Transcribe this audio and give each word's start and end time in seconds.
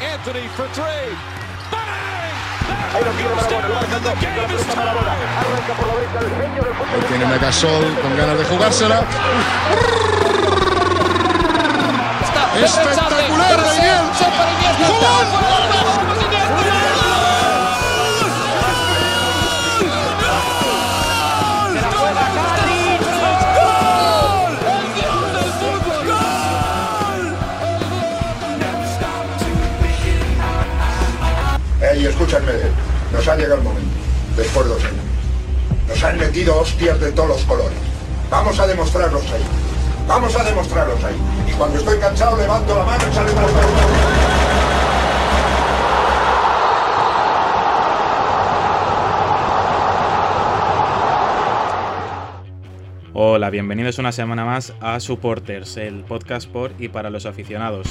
Anthony 0.00 0.46
for 0.56 0.68
three. 0.68 1.16
Bang! 1.70 2.08
Tiene 7.08 7.26
Megasol 7.26 7.94
con 8.00 8.16
ganas 8.16 8.38
de 8.38 8.44
jugársela. 8.44 9.04
Espectacular 12.62 13.60
de 13.60 13.78
Ey, 31.98 32.06
escúchame, 32.06 32.52
nos 33.12 33.26
ha 33.26 33.34
llegado 33.34 33.56
el 33.56 33.62
momento, 33.62 33.90
después 34.36 34.66
de 34.66 34.72
dos 34.72 34.84
años. 34.84 35.02
Nos 35.88 36.04
han 36.04 36.16
metido 36.16 36.56
hostias 36.56 37.00
de 37.00 37.10
todos 37.10 37.28
los 37.30 37.42
colores. 37.42 37.76
Vamos 38.30 38.56
a 38.60 38.68
demostrarlos 38.68 39.24
ahí. 39.32 39.42
Vamos 40.06 40.36
a 40.36 40.44
demostrarlos 40.44 41.02
ahí. 41.02 41.16
Y 41.48 41.52
cuando 41.54 41.76
estoy 41.76 41.98
cansado 41.98 42.36
levanto 42.36 42.78
la 42.78 42.84
mano 42.84 43.02
y 43.10 43.12
sale 43.12 43.32
la 43.34 43.42
Hola, 53.12 53.50
bienvenidos 53.50 53.98
una 53.98 54.12
semana 54.12 54.44
más 54.44 54.72
a 54.80 55.00
Supporters, 55.00 55.76
el 55.76 56.04
podcast 56.04 56.48
por 56.48 56.70
y 56.78 56.86
para 56.90 57.10
los 57.10 57.26
aficionados. 57.26 57.88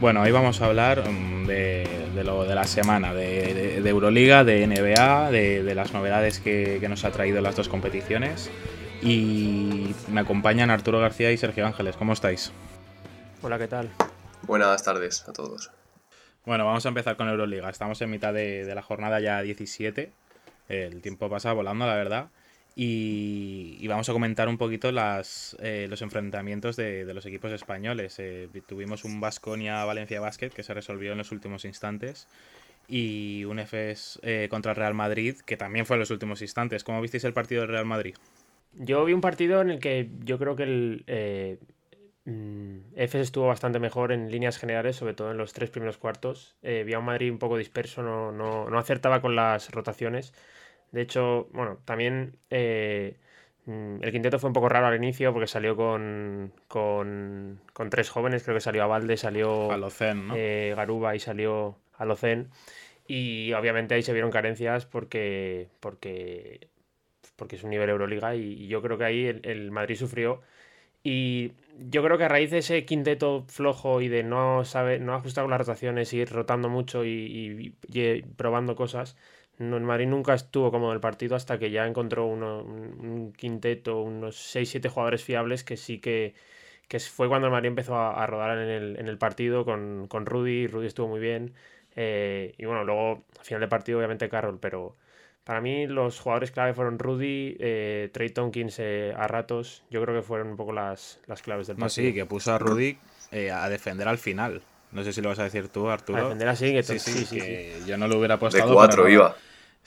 Bueno, 0.00 0.22
hoy 0.22 0.30
vamos 0.30 0.62
a 0.62 0.66
hablar 0.66 1.10
mm, 1.10 1.46
de, 1.46 2.22
lo 2.24 2.44
de 2.44 2.54
la 2.54 2.62
semana, 2.64 3.12
de, 3.12 3.78
Euroliga, 3.78 4.44
de 4.44 4.64
NBA, 4.64 5.32
de, 5.32 5.74
las 5.74 5.92
novedades 5.92 6.38
que, 6.38 6.78
nos 6.88 7.04
ha 7.04 7.10
traído 7.10 7.40
las 7.40 7.56
dos 7.56 7.68
competiciones. 7.68 8.48
Y 9.02 9.92
me 10.06 10.20
acompañan 10.20 10.70
Arturo 10.70 11.00
García 11.00 11.32
y 11.32 11.36
Sergio 11.36 11.66
Ángeles. 11.66 11.96
¿Cómo 11.96 12.12
estáis? 12.12 12.52
Hola, 13.42 13.58
¿qué 13.58 13.66
tal? 13.66 13.90
Buenas 14.42 14.84
tardes 14.84 15.28
a 15.28 15.32
todos. 15.32 15.72
Bueno, 16.46 16.64
vamos 16.64 16.86
a 16.86 16.90
empezar 16.90 17.16
con 17.16 17.28
Euroliga. 17.28 17.68
Estamos 17.68 18.00
en 18.00 18.10
mitad 18.10 18.32
de, 18.32 18.72
la 18.72 18.82
jornada 18.82 19.18
ya 19.18 19.42
17. 19.42 20.12
El 20.68 21.02
tiempo 21.02 21.28
pasa 21.28 21.52
volando, 21.52 21.86
la 21.86 21.96
verdad. 21.96 22.28
Y, 22.80 23.88
vamos 23.88 24.08
a 24.08 24.12
comentar 24.12 24.48
un 24.48 24.56
poquito 24.56 24.92
las, 24.92 25.56
eh, 25.58 25.88
los 25.90 26.00
enfrentamientos 26.00 26.76
de, 26.76 27.12
los 27.12 27.26
equipos 27.26 27.50
españoles. 27.50 28.20
Eh, 28.20 28.48
tuvimos 28.68 29.02
un 29.02 29.20
Vasconia-Valencia 29.20 30.20
Basket 30.20 30.50
que 30.50 30.62
se 30.62 30.74
resolvió 30.74 31.10
en 31.10 31.18
los 31.18 31.32
últimos 31.32 31.64
instantes 31.64 32.28
y 32.86 33.44
un 33.46 33.58
EFES 33.58 34.20
eh, 34.22 34.46
contra 34.48 34.70
el 34.70 34.76
Real 34.76 34.94
Madrid 34.94 35.34
que 35.44 35.56
también 35.56 35.86
fue 35.86 35.96
en 35.96 36.00
los 36.00 36.12
últimos 36.12 36.40
instantes. 36.40 36.84
¿Cómo 36.84 37.00
visteis 37.00 37.24
el 37.24 37.32
partido 37.32 37.62
del 37.62 37.70
Real 37.70 37.84
Madrid? 37.84 38.14
Yo 38.74 39.04
vi 39.04 39.12
un 39.12 39.22
partido 39.22 39.60
en 39.60 39.70
el 39.70 39.80
que 39.80 40.08
yo 40.20 40.38
creo 40.38 40.54
que 40.54 40.62
el 40.62 41.58
mm, 42.26 42.94
EFES 42.94 43.22
estuvo 43.22 43.48
bastante 43.48 43.80
mejor 43.80 44.12
en 44.12 44.30
líneas 44.30 44.56
generales, 44.56 44.94
sobre 44.94 45.14
todo 45.14 45.32
en 45.32 45.36
los 45.36 45.52
tres 45.52 45.70
primeros 45.70 45.98
cuartos. 45.98 46.54
vi 46.62 46.92
a 46.92 47.00
un 47.00 47.06
Madrid 47.06 47.32
un 47.32 47.40
poco 47.40 47.58
disperso, 47.58 48.04
no, 48.04 48.30
no, 48.30 48.70
no 48.70 48.78
acertaba 48.78 49.20
con 49.20 49.34
las 49.34 49.72
rotaciones. 49.72 50.32
De 50.92 51.02
hecho, 51.02 51.48
bueno, 51.52 51.78
también 51.84 52.36
eh, 52.50 53.16
mm, 53.66 54.02
el 54.02 54.12
quinteto 54.12 54.38
fue 54.38 54.48
un 54.48 54.54
poco 54.54 54.68
raro 54.68 54.86
al 54.86 54.96
inicio 54.96 55.32
porque 55.32 55.46
salió 55.46 55.76
con, 55.76 56.52
con, 56.66 57.60
tres 57.90 58.10
jóvenes, 58.10 58.42
creo 58.42 58.56
que 58.56 58.60
salió 58.60 58.82
Avalde, 58.82 59.16
salió 59.16 59.70
Alocen, 59.70 60.30
eh, 60.34 60.72
Garuba 60.76 61.14
y 61.14 61.20
salió 61.20 61.76
Alocen. 61.96 62.48
Y 63.06 63.52
obviamente 63.54 63.94
ahí 63.94 64.02
se 64.02 64.12
vieron 64.12 64.30
carencias 64.30 64.86
porque, 64.86 65.68
porque, 65.80 66.68
porque 67.36 67.56
es 67.56 67.64
un 67.64 67.70
nivel 67.70 67.88
Euroliga 67.90 68.34
y, 68.34 68.66
yo 68.66 68.82
creo 68.82 68.98
que 68.98 69.04
ahí 69.04 69.26
el, 69.26 69.70
Madrid 69.70 69.96
sufrió. 69.96 70.42
Y 71.02 71.52
yo 71.78 72.02
creo 72.02 72.18
que 72.18 72.24
a 72.24 72.28
raíz 72.28 72.50
de 72.50 72.58
ese 72.58 72.84
quinteto 72.84 73.44
flojo 73.48 74.00
y 74.02 74.08
de 74.08 74.24
no, 74.24 74.64
saber, 74.64 75.00
no 75.00 75.14
ajustar 75.14 75.48
las 75.48 75.58
rotaciones, 75.58 76.12
ir 76.12 76.30
rotando 76.30 76.68
mucho 76.68 77.04
y 77.04 77.74
probando 78.36 78.76
cosas, 78.76 79.16
no, 79.58 79.76
el 79.76 79.82
Madrid 79.82 80.06
nunca 80.06 80.34
estuvo 80.34 80.70
como 80.70 80.92
el 80.92 81.00
partido 81.00 81.36
hasta 81.36 81.58
que 81.58 81.70
ya 81.70 81.86
encontró 81.86 82.26
un, 82.26 83.32
quinteto, 83.36 84.00
unos 84.00 84.36
6-7 84.54 84.88
jugadores 84.88 85.24
fiables 85.24 85.64
que 85.64 85.76
sí 85.76 85.98
que, 85.98 86.34
fue 87.12 87.28
cuando 87.28 87.48
el 87.48 87.52
Madrid 87.52 87.68
empezó 87.68 87.96
a, 87.96 88.26
rodar 88.26 88.58
en 88.58 88.68
el, 88.68 88.96
en 88.98 89.08
el 89.08 89.18
partido 89.18 89.64
con, 89.64 90.06
con, 90.08 90.26
Rudy. 90.26 90.66
Rudy 90.66 90.86
estuvo 90.86 91.08
muy 91.08 91.20
bien. 91.20 91.54
Eh, 91.96 92.54
y 92.56 92.64
bueno, 92.64 92.84
luego 92.84 93.24
al 93.38 93.44
final 93.44 93.60
del 93.60 93.68
partido 93.68 93.98
obviamente 93.98 94.28
Carroll, 94.28 94.58
pero 94.60 94.96
para 95.48 95.62
mí 95.62 95.86
los 95.86 96.20
jugadores 96.20 96.50
clave 96.50 96.74
fueron 96.74 96.98
Rudy, 96.98 97.56
eh, 97.58 98.10
Trey 98.12 98.28
Tompkins 98.28 98.78
eh, 98.80 99.14
a 99.16 99.26
ratos. 99.28 99.82
Yo 99.90 100.02
creo 100.02 100.14
que 100.14 100.20
fueron 100.20 100.48
un 100.48 100.56
poco 100.58 100.72
las, 100.72 101.20
las 101.26 101.40
claves 101.40 101.66
del 101.66 101.76
partido. 101.76 102.06
sí, 102.06 102.12
que 102.12 102.26
puso 102.26 102.52
a 102.52 102.58
Rudy 102.58 102.98
eh, 103.32 103.50
a 103.50 103.66
defender 103.70 104.08
al 104.08 104.18
final. 104.18 104.60
No 104.92 105.02
sé 105.02 105.14
si 105.14 105.22
lo 105.22 105.30
vas 105.30 105.38
a 105.38 105.44
decir 105.44 105.68
tú, 105.68 105.88
Arturo. 105.88 106.18
A 106.18 106.22
defender 106.24 106.48
así, 106.48 106.74
que 106.74 106.82
sí, 106.82 106.98
sí, 106.98 107.24
sí, 107.24 107.40
yo 107.86 107.96
no 107.96 108.08
lo 108.08 108.18
hubiera 108.18 108.38
puesto. 108.38 108.58
De 108.58 108.70
cuatro 108.70 109.08
iba. 109.08 109.34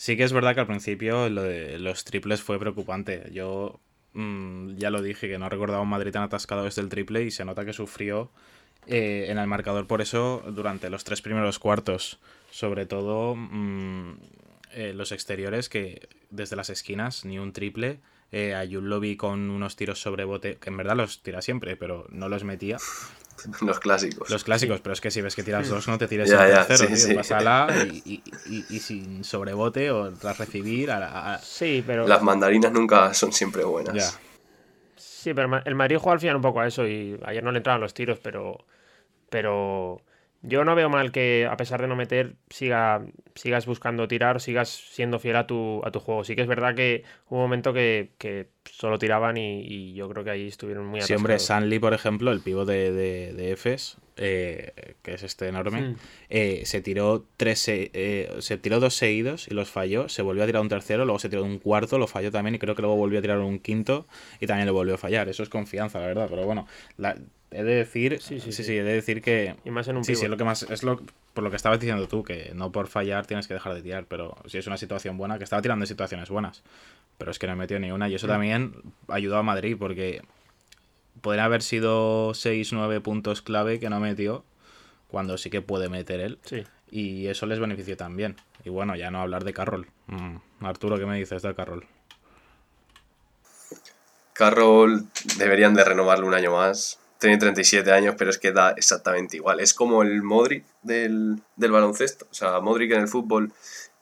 Sí 0.01 0.17
que 0.17 0.23
es 0.23 0.34
verdad 0.34 0.56
que 0.56 0.62
al 0.62 0.66
principio 0.66 1.29
lo 1.29 1.44
de 1.44 1.78
los 1.78 2.06
triples 2.06 2.41
fue 2.41 2.57
preocupante. 2.57 3.29
Yo 3.31 3.79
mm, 4.13 4.78
ya 4.78 4.89
lo 4.89 5.03
dije, 5.03 5.29
que 5.29 5.38
no 5.38 5.47
recordaba 5.47 5.84
un 5.84 5.89
Madrid 5.89 6.12
tan 6.12 6.23
atascado 6.23 6.63
desde 6.63 6.81
el 6.81 6.89
triple 6.89 7.22
y 7.22 7.29
se 7.29 7.45
nota 7.45 7.66
que 7.66 7.72
sufrió 7.72 8.31
eh, 8.88 9.28
en 9.29 9.38
el 9.38 9.45
marcador 9.45 9.85
por 9.85 10.01
eso 10.01 10.44
durante 10.47 10.90
los 10.90 11.03
tres 11.03 11.22
primeros 11.22 11.59
cuartos. 11.59 12.17
Sobre 12.50 12.88
todo 12.88 13.35
mm, 13.35 14.13
eh, 14.72 14.94
los 14.95 15.11
exteriores 15.11 15.69
que 15.69 16.09
desde 16.31 16.56
las 16.56 16.72
esquinas 16.72 17.23
ni 17.23 17.38
un 17.38 17.53
triple. 17.53 18.00
Eh, 18.31 18.56
a 18.56 18.66
lo 18.66 19.00
vi 19.00 19.17
con 19.17 19.51
unos 19.51 19.75
tiros 19.75 20.01
sobre 20.01 20.23
bote, 20.23 20.56
que 20.56 20.72
en 20.72 20.78
verdad 20.78 20.95
los 20.95 21.22
tira 21.22 21.44
siempre, 21.44 21.75
pero 21.75 22.07
no 22.09 22.28
los 22.28 22.44
metía. 22.44 22.78
Los 23.62 23.79
clásicos. 23.79 24.29
Los 24.29 24.44
clásicos, 24.44 24.81
pero 24.81 24.94
es 24.94 25.02
que 25.02 25.12
si 25.12 25.22
ves 25.22 25.35
que 25.35 25.44
tiras 25.44 25.69
dos, 25.69 25.88
no 25.88 25.97
te 25.97 26.07
tires 26.07 26.29
el 26.29 26.38
tercero, 26.38 26.96
sí, 26.96 27.13
Pásala 27.13 27.68
y, 27.85 28.22
y, 28.46 28.79
sin 28.79 29.24
sobrebote 29.24 29.91
o 29.91 30.12
tras 30.13 30.38
recibir. 30.38 30.91
A, 30.91 31.40
Sí, 31.41 31.84
pero. 31.85 32.07
Las 32.07 32.22
mandarinas 32.22 32.72
nunca 32.72 33.13
son 33.13 33.31
siempre 33.31 33.63
buenas. 33.63 34.19
Sí, 34.96 35.34
pero 35.34 35.62
el 35.63 35.75
Madrid 35.75 35.97
juega 35.97 36.13
al 36.13 36.19
final 36.19 36.35
un 36.38 36.41
poco 36.41 36.62
a 36.62 36.68
eso 36.68 36.88
y 36.88 37.19
ayer 37.25 37.44
no 37.44 37.52
le 37.52 37.57
entraban 37.57 37.81
los 37.81 37.94
tiros, 37.94 38.19
pero. 38.19 38.66
Pero 39.29 40.02
yo 40.44 40.66
no 40.66 40.73
veo 40.73 40.90
mal 40.90 41.12
que, 41.12 41.47
a 41.50 41.56
pesar 41.56 41.81
de 41.81 41.88
no 41.88 41.96
meter, 41.96 42.35
siga, 42.50 43.06
sigas 43.35 43.68
buscando 43.68 44.08
tirar, 44.08 44.41
sigas 44.41 44.69
siendo 44.69 45.19
fiel 45.19 45.35
a 45.35 45.46
tu, 45.46 45.81
a 45.85 45.91
tu 45.91 46.00
juego. 46.00 46.23
Sí 46.23 46.35
que 46.35 46.41
es 46.41 46.47
verdad 46.47 46.73
que 46.73 47.03
hubo 47.28 47.38
un 47.38 47.44
momento 47.44 47.73
que, 47.73 48.50
solo 48.66 48.99
tiraban 48.99 49.38
y, 49.38 49.94
yo 49.94 50.09
creo 50.09 50.23
que 50.23 50.31
ahí 50.31 50.47
estuvieron 50.47 50.85
muy 50.85 50.99
atascados. 50.99 51.07
Sí, 51.07 51.13
hombre, 51.22 51.39
Sanli, 51.39 51.79
por 51.79 51.94
ejemplo, 51.94 52.31
el 52.31 52.41
pivo 52.41 52.66
de, 52.66 52.91
de, 52.91 53.33
de 53.33 53.51
Efes, 53.51 53.97
eh, 54.17 54.95
que 55.01 55.13
es 55.13 55.23
este 55.23 55.47
enorme, 55.47 55.95
eh, 56.29 56.63
se 56.66 56.81
tiró 56.81 57.25
tres 57.38 57.66
eh, 57.67 58.35
se 58.39 58.57
tiró 58.57 58.79
dos 58.79 58.95
seguidos 58.95 59.47
y 59.47 59.53
los 59.53 59.69
falló, 59.69 60.09
se 60.09 60.22
volvió 60.22 60.44
a 60.44 60.45
tirar 60.45 60.61
un 60.61 60.69
tercero, 60.69 61.05
luego 61.05 61.19
se 61.19 61.29
tiró 61.29 61.44
un 61.44 61.59
cuarto, 61.59 61.97
lo 61.97 62.07
falló 62.07 62.31
también 62.31 62.55
y 62.55 62.59
creo 62.59 62.75
que 62.75 62.81
luego 62.81 62.97
volvió 62.97 63.19
a 63.19 63.22
tirar 63.22 63.39
un 63.39 63.59
quinto 63.59 64.07
y 64.39 64.47
también 64.47 64.67
lo 64.67 64.73
volvió 64.73 64.95
a 64.95 64.97
fallar. 64.97 65.29
Eso 65.29 65.43
es 65.43 65.49
confianza, 65.49 65.99
la 65.99 66.07
verdad, 66.07 66.28
pero 66.29 66.45
bueno, 66.45 66.67
la, 66.97 67.17
he 67.51 67.63
de 67.63 67.75
decir, 67.75 68.19
sí, 68.22 68.39
sí, 68.39 68.51
sí, 68.51 68.78
he 68.78 68.83
de 68.83 68.93
decir 68.93 69.22
que... 69.22 69.55
Y 69.66 69.72
más 69.72 69.88
en 69.88 69.97
un 69.97 70.03
Sí, 70.03 70.16
sí, 70.16 70.23
es 70.25 70.29
lo 70.29 70.38
que 70.38 70.43
más... 70.43 70.63
Es 70.63 70.83
lo, 70.83 71.01
por 71.33 71.43
lo 71.43 71.49
que 71.49 71.55
estabas 71.55 71.79
diciendo 71.79 72.07
tú, 72.07 72.23
que 72.23 72.51
no 72.53 72.71
por 72.71 72.87
fallar 72.87 73.25
tienes 73.25 73.47
que 73.47 73.53
dejar 73.53 73.73
de 73.73 73.81
tirar, 73.81 74.05
pero 74.05 74.35
si 74.45 74.57
es 74.57 74.67
una 74.67 74.77
situación 74.77 75.17
buena, 75.17 75.37
que 75.37 75.43
estaba 75.43 75.61
tirando 75.61 75.83
en 75.83 75.87
situaciones 75.87 76.29
buenas, 76.29 76.63
pero 77.17 77.31
es 77.31 77.39
que 77.39 77.47
no 77.47 77.55
metió 77.55 77.79
ni 77.79 77.91
una, 77.91 78.09
y 78.09 78.15
eso 78.15 78.27
también 78.27 78.75
ayudó 79.07 79.37
a 79.37 79.43
Madrid, 79.43 79.75
porque 79.79 80.22
podrían 81.22 81.45
haber 81.45 81.61
sido 81.61 82.31
6-9 82.31 83.01
puntos 83.01 83.41
clave 83.41 83.79
que 83.79 83.89
no 83.89 83.99
metió, 83.99 84.43
cuando 85.07 85.37
sí 85.37 85.49
que 85.49 85.61
puede 85.61 85.89
meter 85.89 86.19
él, 86.19 86.39
sí. 86.43 86.63
y 86.89 87.28
eso 87.28 87.45
les 87.45 87.59
benefició 87.59 87.97
también. 87.97 88.35
Y 88.63 88.69
bueno, 88.69 88.95
ya 88.95 89.11
no 89.11 89.22
hablar 89.22 89.43
de 89.43 89.53
Carroll. 89.53 89.87
Mm, 90.07 90.37
Arturo, 90.61 90.97
¿qué 90.97 91.05
me 91.05 91.17
dices 91.17 91.41
de 91.41 91.55
Carroll? 91.55 91.85
Carroll 94.34 95.07
deberían 95.37 95.73
de 95.73 95.84
renovarlo 95.84 96.27
un 96.27 96.34
año 96.34 96.51
más 96.51 97.00
tiene 97.22 97.38
37 97.38 97.91
años, 97.91 98.16
pero 98.18 98.32
es 98.32 98.40
que 98.40 98.52
da 98.52 98.72
exactamente 98.72 99.38
igual. 99.38 99.59
Es 99.59 99.76
como 99.76 100.02
el 100.02 100.23
Modric 100.23 100.66
del, 100.82 101.44
baloncesto. 101.56 102.26
O 102.32 102.34
sea, 102.34 102.59
Modric 102.62 102.94
en 102.94 103.02
el 103.02 103.08
fútbol, 103.08 103.53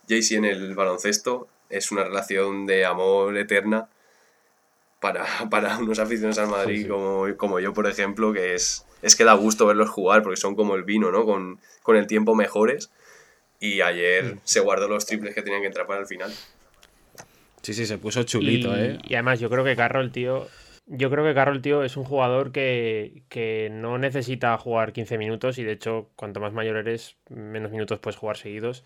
Jaycee 0.07 0.37
en 0.37 0.45
el 0.45 0.73
baloncesto. 0.73 1.49
Es 1.69 1.91
una 1.91 2.05
relación 2.05 2.65
de 2.65 2.85
amor 2.85 3.37
eterna 3.37 3.89
para, 5.01 5.25
para 5.51 5.77
unos 5.79 5.99
aficionados 5.99 6.39
al 6.39 6.47
Madrid 6.47 6.87
Como, 6.87 7.25
como 7.35 7.59
yo, 7.59 7.73
por 7.73 7.87
ejemplo, 7.87 8.31
que 8.31 8.55
es, 8.55 8.85
es 9.01 9.17
que 9.17 9.25
da 9.25 9.33
gusto 9.33 9.65
verlos 9.65 9.89
jugar 9.89 10.23
porque 10.23 10.37
son 10.37 10.55
como 10.55 10.75
el 10.75 10.83
vino, 10.83 11.11
¿no? 11.11 11.25
Con, 11.25 11.59
con 11.83 11.97
el 11.97 12.07
tiempo 12.07 12.35
mejores. 12.35 12.89
Y 13.59 13.81
ayer 13.81 14.37
se 14.45 14.61
guardó 14.61 14.87
los 14.87 15.05
triples 15.05 15.35
que 15.35 15.41
tenían 15.41 15.59
que 15.59 15.67
entrar 15.67 15.85
para 15.85 15.99
el 15.99 16.07
final. 16.07 16.33
Sí, 17.63 17.73
sí, 17.73 17.85
se 17.85 17.97
puso 17.97 18.23
chulito, 18.23 18.69
y, 18.77 18.79
¿eh? 18.79 18.97
Y 19.03 19.15
además 19.15 19.41
yo 19.41 19.49
creo 19.49 19.65
que 19.65 19.75
Carroll, 19.75 20.13
tío, 20.13 20.47
Yo 20.91 21.11
creo 21.11 21.23
que 21.23 21.35
Carroll, 21.35 21.61
tío, 21.61 21.83
es 21.83 21.97
un 21.97 22.03
jugador 22.03 22.51
que, 22.51 23.21
que, 23.29 23.69
no 23.71 23.99
necesita 23.99 24.57
jugar 24.57 24.91
15 24.91 25.19
minutos 25.19 25.59
y 25.59 25.63
de 25.63 25.73
hecho, 25.73 26.09
cuanto 26.15 26.39
más 26.39 26.51
mayor 26.51 26.77
eres, 26.77 27.15
menos 27.29 27.71
minutos 27.71 27.99
puedes 27.99 28.17
jugar 28.17 28.37
seguidos. 28.37 28.83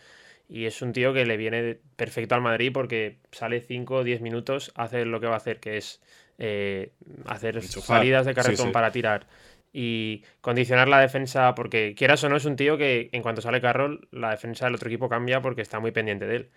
Y 0.49 0.65
es 0.65 0.81
un 0.81 0.91
tío 0.91 1.13
que 1.13 1.25
le 1.25 1.37
viene 1.37 1.79
perfecto 1.95 2.35
al 2.35 2.41
Madrid 2.41 2.71
porque 2.73 3.19
sale 3.31 3.61
5 3.61 3.95
o 3.95 4.03
10 4.03 4.19
minutos, 4.19 4.73
hace 4.75 5.05
lo 5.05 5.21
que 5.21 5.27
va 5.27 5.35
a 5.35 5.37
hacer, 5.37 5.61
que 5.61 5.77
es 5.77 6.01
eh, 6.39 6.91
hacer 7.25 7.61
salidas 7.63 8.25
de 8.25 8.33
carretón 8.33 8.73
para 8.73 8.91
tirar 8.91 9.25
y 9.71 10.23
condicionar 10.41 10.87
la 10.87 10.99
defensa, 10.99 11.55
porque 11.55 11.95
quieras 11.95 12.23
o 12.23 12.29
no, 12.29 12.35
es 12.35 12.45
un 12.45 12.55
tío 12.55 12.77
que 12.77 13.09
en 13.11 13.23
cuanto 13.23 13.41
sale 13.41 13.61
Carroll, 13.61 14.07
la 14.11 14.31
defensa 14.31 14.65
del 14.65 14.75
otro 14.75 14.89
equipo 14.89 15.09
cambia 15.09 15.41
porque 15.41 15.61
está 15.61 15.79
muy 15.79 15.91
pendiente 15.91 16.27
de 16.27 16.35
él. 16.35 16.49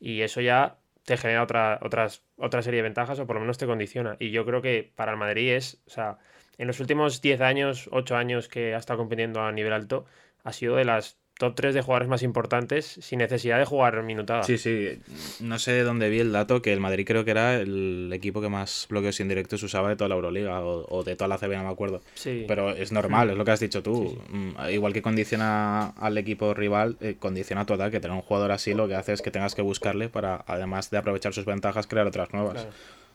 Y 0.00 0.22
eso 0.22 0.40
ya 0.40 0.78
te 1.04 1.16
genera 1.16 1.42
otra, 1.42 1.78
otras, 1.82 2.24
otra 2.36 2.62
serie 2.62 2.78
de 2.78 2.84
ventajas 2.84 3.18
o 3.18 3.26
por 3.26 3.36
lo 3.36 3.40
menos 3.40 3.58
te 3.58 3.66
condiciona. 3.66 4.16
Y 4.18 4.30
yo 4.30 4.44
creo 4.44 4.62
que 4.62 4.92
para 4.94 5.12
el 5.12 5.18
Madrid 5.18 5.52
es, 5.52 5.82
o 5.86 5.90
sea, 5.90 6.18
en 6.58 6.66
los 6.66 6.80
últimos 6.80 7.20
10 7.20 7.40
años, 7.40 7.88
8 7.92 8.16
años 8.16 8.48
que 8.48 8.74
ha 8.74 8.78
estado 8.78 8.98
compitiendo 8.98 9.42
a 9.42 9.52
nivel 9.52 9.72
alto, 9.72 10.06
ha 10.44 10.52
sido 10.52 10.76
de 10.76 10.84
las 10.84 11.21
top 11.38 11.54
3 11.54 11.74
de 11.74 11.82
jugadores 11.82 12.08
más 12.08 12.22
importantes 12.22 12.86
sin 13.00 13.18
necesidad 13.18 13.58
de 13.58 13.64
jugar 13.64 14.02
minutada. 14.02 14.42
Sí, 14.42 14.58
sí. 14.58 14.98
No 15.40 15.58
sé 15.58 15.72
de 15.72 15.82
dónde 15.82 16.08
vi 16.08 16.20
el 16.20 16.32
dato 16.32 16.62
que 16.62 16.72
el 16.72 16.80
Madrid 16.80 17.04
creo 17.06 17.24
que 17.24 17.32
era 17.32 17.56
el 17.56 18.10
equipo 18.12 18.40
que 18.40 18.48
más 18.48 18.86
bloqueos 18.88 19.18
indirectos 19.20 19.62
usaba 19.62 19.88
de 19.88 19.96
toda 19.96 20.08
la 20.08 20.14
Euroliga 20.14 20.60
o, 20.62 21.02
de 21.02 21.16
toda 21.16 21.28
la 21.28 21.38
CB, 21.38 21.56
no 21.56 21.64
me 21.64 21.70
acuerdo. 21.70 22.02
Sí. 22.14 22.44
Pero 22.46 22.70
es 22.70 22.92
normal, 22.92 23.30
es 23.30 23.36
lo 23.36 23.44
que 23.44 23.50
has 23.50 23.60
dicho 23.60 23.82
tú. 23.82 24.18
Mm, 24.28 24.70
igual 24.70 24.92
que 24.92 25.02
condiciona 25.02 25.88
al 25.88 26.16
equipo 26.18 26.54
rival, 26.54 26.96
eh, 27.00 27.16
condiciona 27.18 27.62
a 27.62 27.66
tu 27.66 27.74
ataque. 27.74 28.00
Tener 28.00 28.16
un 28.16 28.22
jugador 28.22 28.52
así 28.52 28.74
lo 28.74 28.86
que 28.86 28.94
hace 28.94 29.12
es 29.12 29.22
que 29.22 29.30
tengas 29.30 29.54
que 29.54 29.62
buscarle 29.62 30.08
para, 30.08 30.44
además 30.46 30.90
de 30.90 30.98
aprovechar 30.98 31.32
sus 31.34 31.44
ventajas, 31.44 31.86
crear 31.86 32.06
otras 32.06 32.32
nuevas. 32.32 32.66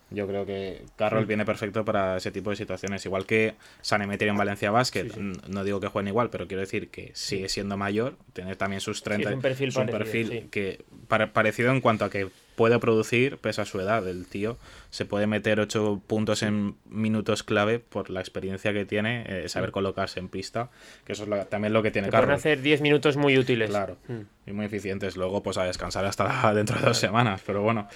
Yo 0.09 0.25
creo 0.25 0.45
que 0.45 0.83
Carroll 0.95 1.25
viene 1.25 1.45
perfecto 1.45 1.83
para 1.83 2.17
ese 2.17 2.31
tipo 2.31 2.49
de 2.49 2.55
situaciones. 2.55 3.05
Igual 3.05 3.25
que 3.25 3.55
Sanemeterio 3.81 4.31
en 4.31 4.37
Valencia 4.37 4.71
Basket. 4.71 5.07
No 5.47 5.63
digo 5.63 5.79
que 5.79 5.87
jueguen 5.87 6.07
igual, 6.09 6.29
pero 6.29 6.47
quiero 6.47 6.61
decir 6.61 6.89
que 6.89 7.11
sigue 7.13 7.49
siendo 7.49 7.75
mayor. 7.75 8.15
Tiene 8.33 8.55
también 8.55 8.79
sus 8.79 9.03
30. 9.03 9.29
es 9.29 9.35
un 9.35 9.41
perfil, 9.41 9.73
perfil 9.73 10.47
que 10.49 10.85
parecido 11.07 11.71
en 11.71 11.81
cuanto 11.81 12.05
a 12.05 12.09
que 12.09 12.29
puede 12.55 12.79
producir, 12.79 13.37
pese 13.37 13.61
a 13.61 13.65
su 13.65 13.79
edad. 13.79 14.07
El 14.07 14.25
tío 14.25 14.57
se 14.89 15.05
puede 15.05 15.27
meter 15.27 15.59
8 15.59 16.01
puntos 16.07 16.41
en 16.41 16.75
minutos 16.89 17.43
clave 17.43 17.79
por 17.79 18.09
la 18.09 18.19
experiencia 18.19 18.73
que 18.73 18.83
tiene, 18.83 19.25
eh, 19.27 19.49
saber 19.49 19.71
colocarse 19.71 20.19
en 20.19 20.27
pista. 20.27 20.69
Que 21.05 21.13
eso 21.13 21.23
es 21.23 21.49
también 21.49 21.73
lo 21.73 21.83
que 21.83 21.91
tiene 21.91 22.09
Carroll. 22.09 22.27
Pueden 22.27 22.39
hacer 22.39 22.61
10 22.61 22.81
minutos 22.81 23.15
muy 23.15 23.37
útiles. 23.37 23.69
Claro. 23.69 23.97
Mm. 24.07 24.49
Y 24.49 24.53
muy 24.53 24.65
eficientes. 24.65 25.17
Luego, 25.17 25.43
pues 25.43 25.57
a 25.57 25.65
descansar 25.65 26.05
hasta 26.05 26.53
dentro 26.55 26.79
de 26.79 26.85
dos 26.85 26.97
semanas. 26.97 27.41
Pero 27.45 27.61
bueno. 27.61 27.87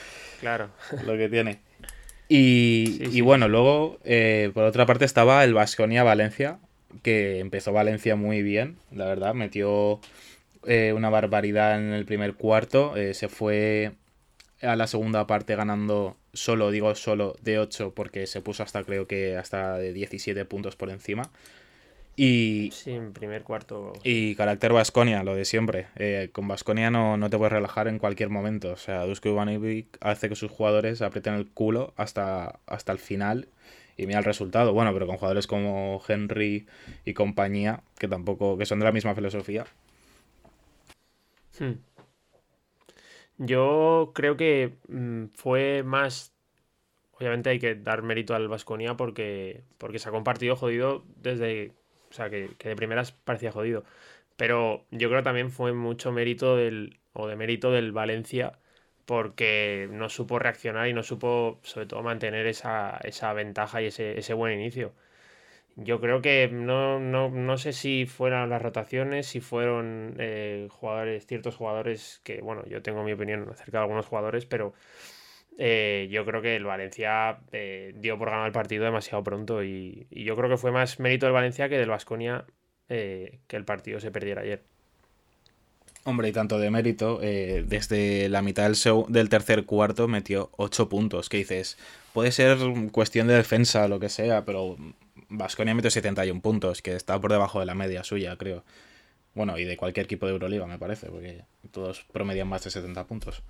Claro. 0.42 0.70
Lo 1.06 1.18
que 1.18 1.28
tiene. 1.28 1.60
Y, 2.34 3.20
bueno, 3.20 3.50
luego, 3.50 4.00
eh, 4.06 4.52
por 4.54 4.64
otra 4.64 4.86
parte, 4.86 5.04
estaba 5.04 5.44
el 5.44 5.54
Vasconia 5.54 6.02
Valencia, 6.04 6.60
que 7.04 7.40
empezó 7.40 7.74
Valencia 7.74 8.16
muy 8.16 8.42
bien, 8.42 8.78
la 8.90 9.06
verdad, 9.06 9.34
metió 9.34 10.00
eh, 10.66 10.94
una 10.96 11.10
barbaridad 11.10 11.78
en 11.78 11.92
el 11.92 12.06
primer 12.06 12.36
cuarto, 12.36 12.96
eh, 12.96 13.14
se 13.16 13.28
fue 13.28 13.92
a 14.62 14.78
la 14.78 14.88
segunda 14.88 15.28
parte 15.28 15.58
ganando 15.58 16.16
solo, 16.32 16.72
digo 16.72 16.96
solo, 16.96 17.36
de 17.42 17.60
8, 17.60 17.92
porque 17.94 18.26
se 18.28 18.40
puso 18.40 18.64
hasta 18.64 18.82
creo 18.86 19.08
que 19.08 19.36
hasta 19.36 19.78
de 19.78 19.92
17 19.92 20.46
puntos 20.46 20.78
por 20.78 20.90
encima. 20.90 21.32
Y, 22.24 22.70
sí, 22.72 22.92
en 22.92 23.14
primer 23.14 23.42
cuarto. 23.42 23.94
Y 24.04 24.36
carácter 24.36 24.74
Vasconia, 24.74 25.24
lo 25.24 25.34
de 25.34 25.44
siempre. 25.44 25.88
Eh, 25.96 26.30
con 26.32 26.48
Vasconia 26.48 26.92
no, 26.92 27.18
no, 27.18 27.32
te 27.32 27.38
puedes 27.40 27.52
relajar 27.52 27.88
en 27.88 27.98
cualquier 27.98 28.30
momento. 28.30 28.74
O 28.74 28.76
sea, 28.76 29.08
Dusko 29.08 29.30
Ivanovic 29.30 29.98
hace 30.02 30.30
que 30.30 30.36
sus 30.36 30.52
jugadores 30.52 31.02
aprieten 31.02 31.34
el 31.34 31.48
culo 31.48 31.96
hasta, 31.98 32.60
hasta 32.68 32.92
el 32.92 33.00
final 33.00 33.48
y 33.98 34.06
mira 34.06 34.20
el 34.20 34.26
resultado. 34.26 34.72
Bueno, 34.72 34.94
pero 34.94 35.08
con 35.08 35.18
jugadores 35.18 35.48
como 35.48 36.00
Henry 36.08 36.68
y 37.06 37.16
compañía, 37.16 37.82
que 37.98 38.08
tampoco, 38.08 38.56
que 38.56 38.68
son 38.68 38.78
de 38.78 38.86
la 38.86 38.92
misma 38.92 39.16
filosofía. 39.16 39.66
Hmm. 41.58 41.80
Yo 43.40 44.12
creo 44.14 44.38
que 44.38 44.76
mm, 44.90 45.26
fue 45.34 45.82
más. 45.82 46.34
Obviamente 47.14 47.50
hay 47.50 47.58
que 47.58 47.74
dar 47.74 48.04
mérito 48.04 48.36
al 48.36 48.48
Vasconia 48.48 48.96
porque, 48.96 49.64
porque 49.80 49.98
se 49.98 50.10
ha 50.10 50.12
compartido 50.12 50.56
jodido 50.56 51.04
desde 51.16 51.81
o 52.12 52.14
sea, 52.14 52.30
que, 52.30 52.50
de 52.64 52.76
primeras 52.76 53.12
parecía 53.14 53.52
jodido. 53.52 53.84
Pero 54.38 54.86
yo 54.92 55.10
creo 55.10 55.22
que 55.22 55.26
también 55.26 55.52
fue 55.52 55.74
mucho 55.74 56.12
mérito 56.12 56.56
del, 56.58 57.00
o 57.14 57.28
de 57.28 57.36
mérito 57.36 57.72
del 57.72 57.92
Valencia, 57.92 58.60
porque 59.06 59.90
no 59.92 60.10
supo 60.10 60.40
reaccionar 60.40 60.88
y 60.88 60.94
no 60.94 61.04
supo, 61.04 61.60
sobre 61.64 61.88
todo, 61.88 62.04
mantener 62.04 62.48
esa, 62.48 63.00
ventaja 63.36 63.82
y 63.82 63.88
ese, 63.88 64.34
buen 64.34 64.54
inicio. 64.60 64.94
Yo 65.78 66.02
creo 66.02 66.22
que 66.22 66.50
no, 66.52 67.00
no, 67.00 67.58
sé 67.58 67.74
si 67.74 68.06
fueron 68.06 68.50
las 68.50 68.62
rotaciones, 68.62 69.28
si 69.28 69.42
fueron 69.42 70.16
eh, 70.20 70.68
jugadores, 70.72 71.26
ciertos 71.28 71.56
jugadores 71.56 72.22
que, 72.24 72.42
bueno, 72.42 72.66
yo 72.68 72.82
tengo 72.82 73.04
mi 73.04 73.14
opinión 73.14 73.48
acerca 73.50 73.80
de 73.80 73.84
algunos 73.84 74.06
jugadores, 74.06 74.46
pero 74.46 74.74
eh, 75.58 76.08
yo 76.12 76.26
creo 76.26 76.42
que 76.42 76.56
el 76.56 76.64
Valencia 76.64 77.40
eh, 77.52 77.94
dio 77.96 78.18
por 78.18 78.30
ganar 78.30 78.48
el 78.48 78.52
partido 78.52 78.84
demasiado 78.84 79.24
pronto 79.24 79.64
y, 79.64 80.08
yo 80.10 80.36
creo 80.36 80.50
que 80.50 80.58
fue 80.58 80.72
más 80.72 81.00
mérito 81.00 81.26
del 81.26 81.34
Valencia 81.34 81.70
que 81.70 81.78
del 81.78 81.90
Vasconia 81.90 82.46
eh, 82.90 83.40
que 83.48 83.58
el 83.58 83.66
partido 83.66 84.00
se 84.00 84.12
perdiera 84.12 84.42
ayer. 84.42 84.64
Hombre, 86.04 86.30
y 86.30 86.32
tanto 86.32 86.58
de 86.58 86.72
mérito, 86.72 87.20
desde 87.20 88.28
la 88.28 88.42
mitad 88.42 88.68
del, 88.68 89.04
del, 89.10 89.30
tercer 89.30 89.66
cuarto 89.66 90.08
metió 90.08 90.50
8 90.58 90.90
puntos. 90.90 91.30
Que 91.30 91.38
dices, 91.38 91.78
puede 92.12 92.32
ser 92.32 92.58
cuestión 92.92 93.28
de 93.28 93.36
defensa, 93.36 93.88
lo 93.88 94.00
que 94.00 94.10
sea, 94.10 94.44
pero 94.44 94.78
Vasconia 95.30 95.76
metió 95.76 95.92
71 95.92 96.42
puntos, 96.42 96.82
que 96.82 96.96
está 96.96 97.22
por 97.22 97.32
debajo 97.32 97.60
de 97.60 97.68
la 97.68 97.76
media 97.76 98.04
suya, 98.04 98.36
creo. 98.36 98.64
Bueno, 99.36 99.60
y 99.60 99.64
de 99.64 99.78
cualquier 99.78 100.06
equipo 100.06 100.26
de 100.26 100.34
Euroliga, 100.34 100.66
me 100.66 100.80
parece, 100.80 101.08
porque 101.12 101.44
todos 101.70 102.04
promedian 102.12 102.48
más 102.48 102.64
de 102.64 102.72
70 102.72 103.06
puntos. 103.06 103.44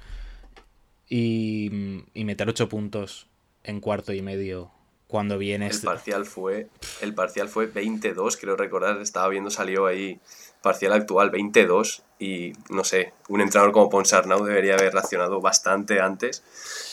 Y, 1.14 2.06
meter 2.16 2.48
8 2.48 2.70
puntos 2.70 3.28
en 3.66 3.82
cuarto 3.82 4.14
y 4.14 4.22
medio 4.22 4.72
cuando 5.08 5.38
viene... 5.38 5.68
El 5.68 5.82
parcial 5.82 6.26
fue, 6.26 6.70
el 7.02 7.14
parcial 7.14 7.50
fue 7.50 7.66
22, 7.66 8.38
creo 8.38 8.56
recordar, 8.56 9.02
estaba 9.02 9.28
viendo, 9.28 9.52
salió 9.52 9.88
ahí 9.88 10.22
parcial 10.64 10.94
actual 10.94 11.30
22 11.30 12.04
y 12.18 12.54
no 12.70 12.86
sé, 12.86 13.12
un 13.28 13.42
entrenador 13.42 13.74
como 13.74 13.90
Ponsarnau 13.90 14.46
debería 14.46 14.76
haber 14.76 14.94
reaccionado 14.94 15.42
bastante 15.42 16.00
antes, 16.00 16.44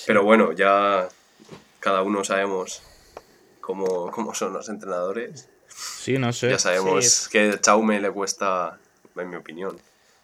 pero 0.05 0.25
bueno, 0.25 0.51
ya 0.51 1.09
cada 1.79 2.03
uno 2.03 2.25
sabemos 2.25 2.83
cómo, 3.61 4.11
cómo 4.11 4.35
son 4.35 4.53
los 4.53 4.69
entrenadores. 4.69 5.49
Sí, 5.69 6.19
no 6.19 6.33
sé. 6.33 6.51
Ya 6.51 6.59
sabemos 6.59 7.29
que 7.29 7.53
que 7.53 7.61
Chaume 7.61 8.01
le 8.01 8.11
cuesta, 8.11 8.81
en 9.15 9.31
mi 9.31 9.37
opinión, 9.37 9.79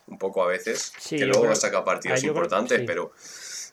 un 0.06 0.18
poco 0.18 0.42
a 0.42 0.46
veces, 0.46 0.92
que 1.08 1.26
luego 1.26 1.46
no 1.46 1.54
saca 1.54 1.84
partidos 1.84 2.24
importantes, 2.24 2.82
pero 2.86 3.12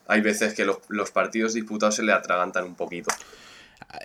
hay 0.07 0.21
veces 0.21 0.53
que 0.53 0.65
los, 0.65 1.11
partidos 1.11 1.53
disputados 1.53 1.95
se 1.95 2.03
le 2.03 2.13
atragantan 2.13 2.65
un 2.65 2.75
poquito. 2.75 3.09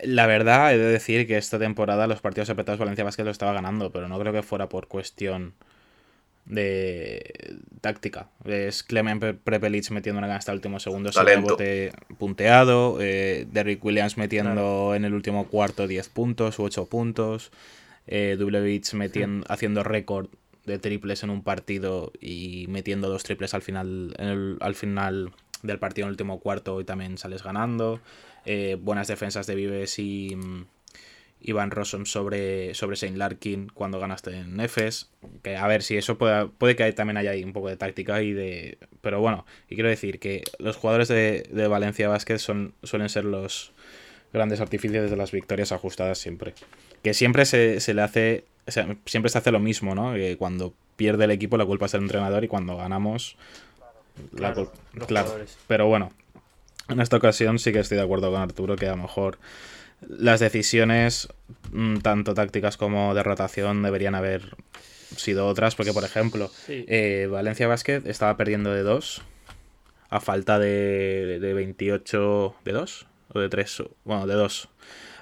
La 0.02 0.26
verdad, 0.26 0.75
he 0.75 0.78
de 0.78 0.85
decir 0.85 1.26
que 1.26 1.37
esta 1.37 1.59
temporada 1.59 2.06
los 2.06 2.21
partidos 2.21 2.50
apretados 2.50 2.78
Valencia 2.78 3.04
Vázquez 3.04 3.25
lo 3.25 3.30
estaba 3.30 3.52
ganando, 3.52 3.90
pero 3.92 4.09
no 4.09 4.18
creo 4.18 4.33
que 4.33 4.42
fuera 4.42 4.68
por 4.68 4.88
cuestión 4.88 5.54
de 6.45 7.59
táctica. 7.80 8.28
Es 8.45 8.83
Clement 8.83 9.40
Prepelic 9.42 9.90
metiendo 9.90 10.18
una 10.18 10.35
hasta 10.35 10.52
el 10.52 10.56
último 10.56 10.80
segundo, 10.80 11.11
bote 11.40 11.92
punteado, 12.18 12.99
eh, 13.00 13.47
Derrick 13.50 13.85
Williams 13.85 14.16
metiendo 14.16 14.95
en 14.95 15.04
el 15.04 15.12
último 15.12 15.49
cuarto 15.49 15.87
10 15.87 16.09
puntos 16.09 16.59
u 16.59 16.64
8 16.64 16.87
puntos, 16.87 17.50
eh, 18.06 18.38
metiendo, 18.95 19.45
haciendo 19.49 19.83
récord 19.83 20.28
de 20.66 20.78
triples 20.78 21.23
en 21.23 21.30
un 21.30 21.42
partido 21.42 22.12
y 22.20 22.66
metiendo 22.68 23.08
dos 23.08 23.23
triples 23.23 23.54
al 23.54 23.62
final, 23.62 24.14
al 24.61 24.75
final 24.75 25.32
del 25.62 25.78
partido 25.78 26.04
en 26.04 26.08
el 26.08 26.12
último 26.12 26.40
cuarto 26.40 26.80
y 26.80 26.85
también 26.85 27.18
sales 27.18 27.42
ganando. 27.42 28.00
Eh, 28.44 28.76
buenas 28.80 29.08
defensas 29.08 29.46
de 29.46 29.54
Vives 29.54 29.99
y 29.99 30.37
Ivan 31.40 31.70
Rossum 31.70 32.06
sobre, 32.06 32.75
sobre 32.75 32.96
Saint 32.96 33.16
Larkin 33.16 33.68
cuando 33.68 34.00
ganaste 34.00 34.30
en 34.30 34.56
Nefes. 34.56 35.11
Que 35.42 35.56
a 35.56 35.66
ver 35.66 35.82
si 35.82 35.96
eso 35.96 36.18
puede, 36.18 36.49
puede 36.49 36.76
que 36.76 36.92
también 36.92 37.16
haya 37.16 37.30
ahí 37.30 37.44
un 37.44 37.52
poco 37.52 37.68
de 37.68 37.76
táctica 37.76 38.23
y 38.23 38.32
de. 38.32 38.78
Pero 39.00 39.20
bueno, 39.20 39.46
y 39.68 39.75
quiero 39.75 39.88
decir 39.88 40.18
que 40.18 40.42
los 40.58 40.76
jugadores 40.76 41.08
de, 41.08 41.68
Valencia 41.68 42.08
Basket 42.08 42.38
son, 42.38 42.75
suelen 42.82 43.08
ser 43.08 43.25
los 43.25 43.73
grandes 44.32 44.61
artificios 44.61 45.11
de 45.11 45.16
las 45.16 45.32
victorias 45.32 45.73
ajustadas 45.73 46.18
siempre. 46.18 46.54
Que 47.02 47.14
siempre 47.14 47.44
se, 47.44 47.94
le 47.94 48.02
hace. 48.02 48.44
Siempre 48.66 49.30
se 49.30 49.38
hace 49.38 49.52
lo 49.52 49.61
mismo, 49.61 49.94
¿no? 49.94 50.14
Que 50.14 50.37
cuando 50.37 50.75
pierde 50.96 51.25
el 51.25 51.30
equipo 51.30 51.56
la 51.56 51.66
culpa 51.66 51.87
es 51.87 51.92
del 51.92 52.02
entrenador 52.02 52.44
y 52.44 52.49
cuando 52.49 52.76
ganamos 52.76 53.37
Claro, 54.35 54.73
pero 55.66 55.87
bueno, 55.87 56.12
en 56.88 57.00
esta 57.00 57.16
ocasión 57.16 57.58
sí 57.58 57.73
que 57.73 57.80
estoy 57.80 57.99
de 57.99 58.04
acuerdo 58.04 58.30
con 58.30 58.40
Arturo 58.40 58.76
que 58.76 58.87
a 58.87 58.92
lo 58.92 59.02
mejor 59.02 59.38
las 60.00 60.40
decisiones, 60.40 61.28
mm, 61.73 61.99
tanto 61.99 62.35
tácticas 62.35 62.76
como 62.76 63.14
de 63.14 63.23
rotación, 63.23 63.82
deberían 63.82 64.14
haber 64.14 64.56
sido 65.16 65.46
otras, 65.46 65.75
porque 65.75 65.92
por 65.92 66.04
ejemplo, 66.04 66.50
eh, 66.68 67.28
Valencia 67.30 67.66
Basket 67.66 68.02
estaba 68.06 68.37
perdiendo 68.37 68.73
de 68.73 68.82
2 68.82 69.23
a 70.08 70.20
falta 70.20 70.58
de, 70.58 71.38
de 71.40 71.54
28 71.54 72.54
de 72.64 72.73
2. 72.73 73.06
o 73.35 73.40
de 73.40 73.49
3, 73.49 73.82
bueno, 74.04 74.26
de 74.26 74.35
2, 74.35 74.68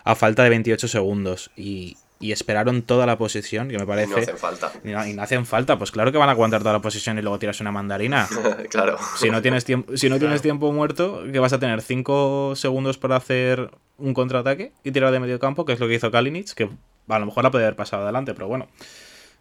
a 0.05 0.15
falta 0.15 0.45
de 0.45 0.51
28 0.51 0.89
segundos. 0.89 1.51
Y, 1.57 1.97
y 2.21 2.33
esperaron 2.33 2.83
toda 2.83 3.07
la 3.07 3.19
posesión, 3.19 3.69
que 3.69 3.79
me 3.79 3.87
parece... 3.87 4.13
Y 4.13 4.15
no 4.17 4.23
hacen 4.23 4.39
falta. 4.39 4.73
Y 4.85 4.89
no, 4.89 5.07
y 5.07 5.13
no 5.13 5.23
hacen 5.23 5.45
falta, 5.47 5.77
pues 5.79 5.91
claro 5.91 6.13
que 6.13 6.19
van 6.19 6.29
a 6.29 6.33
aguantar 6.33 6.61
toda 6.61 6.73
la 6.73 6.81
posesión 6.81 7.19
y 7.19 7.23
luego 7.23 7.39
tiras 7.39 7.61
una 7.61 7.73
mandarina. 7.73 8.29
claro. 8.71 8.97
Si 9.17 9.31
no 9.31 9.43
tienes 9.43 9.65
tiempo, 9.65 9.97
si 9.97 10.09
no 10.09 10.19
tienes 10.19 10.41
tiempo 10.41 10.73
muerto, 10.73 11.23
que 11.31 11.39
vas 11.39 11.53
a 11.53 11.59
tener 11.59 11.83
5 11.83 12.55
segundos 12.57 12.97
para 12.99 13.17
hacer 13.17 13.71
un 13.99 14.15
contraataque 14.15 14.73
y 14.85 14.93
tirar 14.93 15.13
de 15.13 15.21
medio 15.21 15.39
campo, 15.39 15.65
que 15.65 15.73
es 15.75 15.81
lo 15.81 15.87
que 15.89 15.95
hizo 15.95 16.11
Kalinic, 16.11 16.53
que 16.55 16.71
a 17.09 17.19
lo 17.19 17.27
mejor 17.27 17.45
la 17.45 17.51
puede 17.51 17.65
haber 17.65 17.77
pasado 17.77 18.05
adelante, 18.05 18.33
pero 18.35 18.49
bueno. 18.49 18.69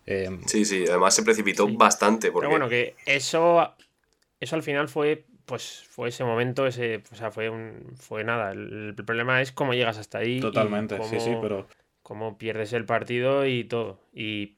Eh, 0.06 0.38
Sí, 0.48 0.65
sí, 0.65 0.84
además 0.88 1.15
se 1.15 1.24
precipitó 1.24 1.65
Sí. 1.68 1.75
bastante. 1.77 2.32
Porque... 2.32 2.48
Pero 2.48 2.51
bueno, 2.51 2.68
que 2.70 2.96
eso, 3.06 3.74
eso 4.39 4.56
al 4.56 4.63
final 4.63 4.89
fue, 4.89 5.24
pues, 5.46 5.86
fue 5.89 6.10
ese 6.10 6.25
momento, 6.25 6.68
ese, 6.68 7.01
o 7.12 7.15
sea, 7.15 7.32
fue 7.32 7.50
un, 7.50 7.94
fue 7.98 8.24
nada. 8.25 8.51
El, 8.51 8.94
el 8.98 9.06
problema 9.06 9.42
es 9.42 9.51
cómo 9.53 9.74
llegas 9.74 9.98
hasta 9.98 10.18
ahí. 10.18 10.38
y 10.38 10.42
totalmente, 10.42 10.98
sí, 11.10 11.20
sí, 11.20 11.32
pero... 11.42 11.68
cómo 12.03 12.38
pierdes 12.38 12.74
el 12.74 12.86
partido 12.86 13.45
y 13.45 13.63
todo. 13.63 14.00
Y, 14.13 14.55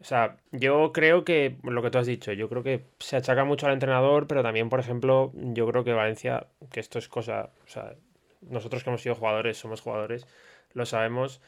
o 0.00 0.04
sea, 0.04 0.36
yo 0.52 0.92
creo 0.92 1.24
que, 1.24 1.56
lo 1.64 1.82
que 1.82 1.90
tú 1.90 1.98
has 1.98 2.06
dicho, 2.06 2.32
yo 2.32 2.48
creo 2.48 2.62
que 2.62 2.84
se 2.98 3.16
achaca 3.16 3.44
mucho 3.44 3.66
al 3.66 3.72
entrenador, 3.72 4.26
pero 4.26 4.42
también, 4.42 4.68
por 4.68 4.80
ejemplo, 4.80 5.32
yo 5.34 5.66
creo 5.66 5.84
que 5.84 5.92
Valencia, 5.92 6.46
que 6.70 6.80
esto 6.80 6.98
es 6.98 7.08
cosa, 7.08 7.50
o 7.66 7.68
sea, 7.68 7.94
nosotros 8.42 8.84
que 8.84 8.90
hemos 8.90 9.02
sido 9.02 9.14
jugadores, 9.14 9.58
somos 9.58 9.80
jugadores, 9.80 10.26
lo 10.74 10.86
sabemos. 10.86 11.40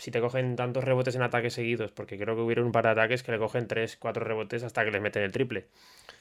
Si 0.00 0.10
te 0.10 0.20
cogen 0.20 0.56
tantos 0.56 0.82
rebotes 0.82 1.14
en 1.14 1.22
ataques 1.22 1.52
seguidos, 1.52 1.90
porque 1.90 2.18
creo 2.18 2.34
que 2.34 2.40
hubieron 2.40 2.64
un 2.64 2.72
par 2.72 2.84
de 2.84 2.90
ataques 2.90 3.22
que 3.22 3.32
le 3.32 3.38
cogen 3.38 3.68
3, 3.68 3.98
4 4.00 4.24
rebotes 4.24 4.62
hasta 4.62 4.82
que 4.82 4.90
les 4.90 5.02
meten 5.02 5.22
el 5.22 5.30
triple. 5.30 5.66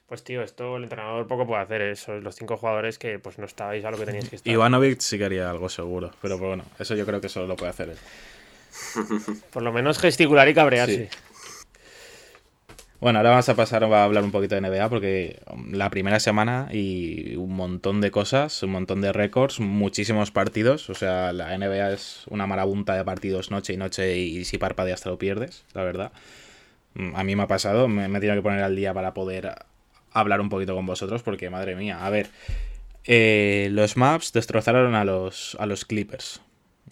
Pues 0.05 0.21
tío, 0.21 0.43
esto 0.43 0.75
el 0.75 0.83
entrenador 0.83 1.27
poco 1.27 1.47
puede 1.47 1.61
hacer, 1.61 1.81
eso, 1.83 2.19
los 2.19 2.35
cinco 2.35 2.57
jugadores 2.57 2.99
que 2.99 3.19
pues 3.19 3.37
no 3.37 3.45
estabais 3.45 3.85
a 3.85 3.91
lo 3.91 3.97
que 3.97 4.05
teníais 4.05 4.27
que 4.27 4.35
estar. 4.35 4.51
Ivanovic 4.51 4.99
sí 4.99 5.17
que 5.17 5.23
haría 5.23 5.49
algo 5.49 5.69
seguro, 5.69 6.11
pero 6.21 6.37
pues, 6.37 6.49
bueno, 6.49 6.65
eso 6.77 6.93
yo 6.93 7.05
creo 7.05 7.21
que 7.21 7.29
solo 7.29 7.47
lo 7.47 7.55
puede 7.55 7.69
hacer 7.69 7.89
él. 7.89 7.97
Por 9.53 9.63
lo 9.63 9.71
menos 9.71 9.97
gesticular 9.97 10.49
y 10.49 10.53
cabrearse. 10.53 11.09
Bueno, 12.99 13.19
ahora 13.19 13.29
vamos 13.29 13.47
a 13.47 13.55
pasar 13.55 13.85
a 13.85 14.03
hablar 14.03 14.25
un 14.25 14.31
poquito 14.31 14.55
de 14.55 14.61
NBA 14.61 14.89
porque 14.89 15.39
um, 15.53 15.71
la 15.71 15.89
primera 15.89 16.19
semana 16.19 16.67
y 16.71 17.37
un 17.37 17.53
montón 17.55 18.01
de 18.01 18.11
cosas, 18.11 18.61
un 18.61 18.71
montón 18.71 18.99
de 18.99 19.13
récords, 19.13 19.61
muchísimos 19.61 20.31
partidos. 20.31 20.89
O 20.89 20.93
sea, 20.95 21.31
la 21.31 21.57
NBA 21.57 21.93
es 21.93 22.25
una 22.29 22.45
marabunta 22.45 22.95
de 22.95 23.05
partidos 23.05 23.51
noche 23.51 23.71
y 23.73 23.77
noche 23.77 24.17
y 24.17 24.43
si 24.43 24.57
parpadeas 24.57 25.01
te 25.01 25.09
lo 25.09 25.17
pierdes, 25.17 25.63
la 25.73 25.83
verdad. 25.83 26.11
Mm, 26.95 27.15
A 27.15 27.23
mí 27.23 27.35
me 27.37 27.43
ha 27.43 27.47
pasado, 27.47 27.87
me, 27.87 28.09
me 28.09 28.17
he 28.17 28.21
tenido 28.21 28.35
que 28.35 28.43
poner 28.43 28.63
al 28.63 28.75
día 28.75 28.93
para 28.93 29.13
poder 29.13 29.55
hablar 30.11 30.41
un 30.41 30.49
poquito 30.49 30.75
con 30.75 30.85
vosotros 30.85 31.23
porque, 31.23 31.49
madre 31.49 31.75
mía, 31.75 32.05
a 32.05 32.09
ver, 32.09 32.29
eh, 33.05 33.69
los 33.71 33.95
Maps 33.97 34.33
destrozaron 34.33 34.95
a 34.95 35.05
los, 35.05 35.55
a 35.59 35.65
los 35.65 35.85
Clippers. 35.85 36.41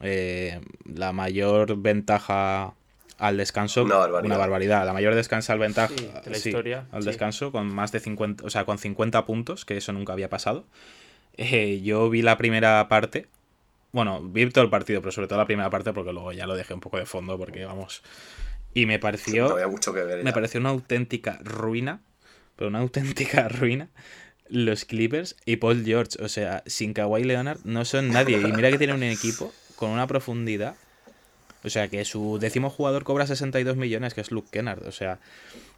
Eh, 0.02 0.62
la 0.86 1.12
mayor 1.12 1.78
ventaja 1.78 2.76
al 3.18 3.38
descanso, 3.38 3.84
Una 3.84 3.98
barbaridad. 3.98 4.38
barbaridad. 4.38 4.86
La 4.86 4.94
mayor 4.94 5.16
descansa 5.16 5.54
al 5.54 5.60
ventaja 5.60 5.94
Sí, 5.98 6.10
de 6.26 6.30
la 6.32 6.38
sí, 6.38 6.50
historia, 6.50 6.86
al 6.92 7.02
sí. 7.04 7.08
descanso 7.08 7.52
con 7.52 7.74
más 7.74 7.92
de 7.92 8.00
50, 8.00 8.46
o 8.46 8.50
sea, 8.50 8.66
con 8.66 8.78
50 8.78 9.26
puntos, 9.26 9.66
que 9.66 9.78
eso 9.78 9.92
nunca 9.94 10.14
había 10.14 10.30
pasado. 10.30 10.66
Eh, 11.36 11.82
yo 11.84 12.10
vi 12.10 12.22
la 12.22 12.38
primera 12.38 12.88
parte. 12.88 13.28
Bueno, 13.92 14.22
vi 14.22 14.48
todo 14.50 14.64
el 14.64 14.70
partido, 14.70 15.02
pero 15.02 15.12
sobre 15.12 15.28
todo 15.28 15.40
la 15.40 15.46
primera 15.46 15.70
parte 15.70 15.94
porque 15.94 16.14
luego 16.14 16.32
ya 16.34 16.46
lo 16.46 16.56
dejé 16.56 16.74
un 16.74 16.80
poco 16.82 16.98
de 16.98 17.06
fondo 17.06 17.38
porque 17.38 17.66
vamos. 17.66 18.04
Y 18.74 18.86
me 18.86 19.00
pareció 19.00 19.54
había 19.54 19.68
mucho 19.68 19.94
que 19.94 20.04
ver. 20.04 20.24
me 20.24 20.34
pareció 20.34 20.60
una 20.60 20.70
auténtica 20.70 21.40
ruina, 21.44 22.02
pero 22.56 22.70
una 22.70 22.80
auténtica 22.80 23.48
ruina. 23.50 23.90
Los 24.50 24.86
Clippers 24.86 25.36
y 25.46 25.58
Paul 25.58 25.84
George, 25.84 26.24
o 26.24 26.30
sea, 26.30 26.64
sin 26.68 26.94
Kawhi 26.94 27.24
Leonard 27.24 27.60
no 27.66 27.84
son 27.86 28.10
nadie. 28.10 28.40
Y 28.40 28.52
mira 28.54 28.70
que 28.72 28.78
tienen 28.78 28.96
un 28.98 29.04
equipo 29.04 29.54
con 29.76 29.90
una 29.90 30.08
profundidad. 30.08 30.76
O 31.64 31.70
sea, 31.70 31.88
que 31.88 32.06
su 32.06 32.38
décimo 32.40 32.70
jugador 32.70 33.04
cobra 33.04 33.28
62 33.28 33.76
millones, 33.76 34.14
que 34.14 34.22
es 34.22 34.32
Luke 34.32 34.50
Kennard. 34.52 34.88
O 34.88 34.92
sea, 34.92 35.20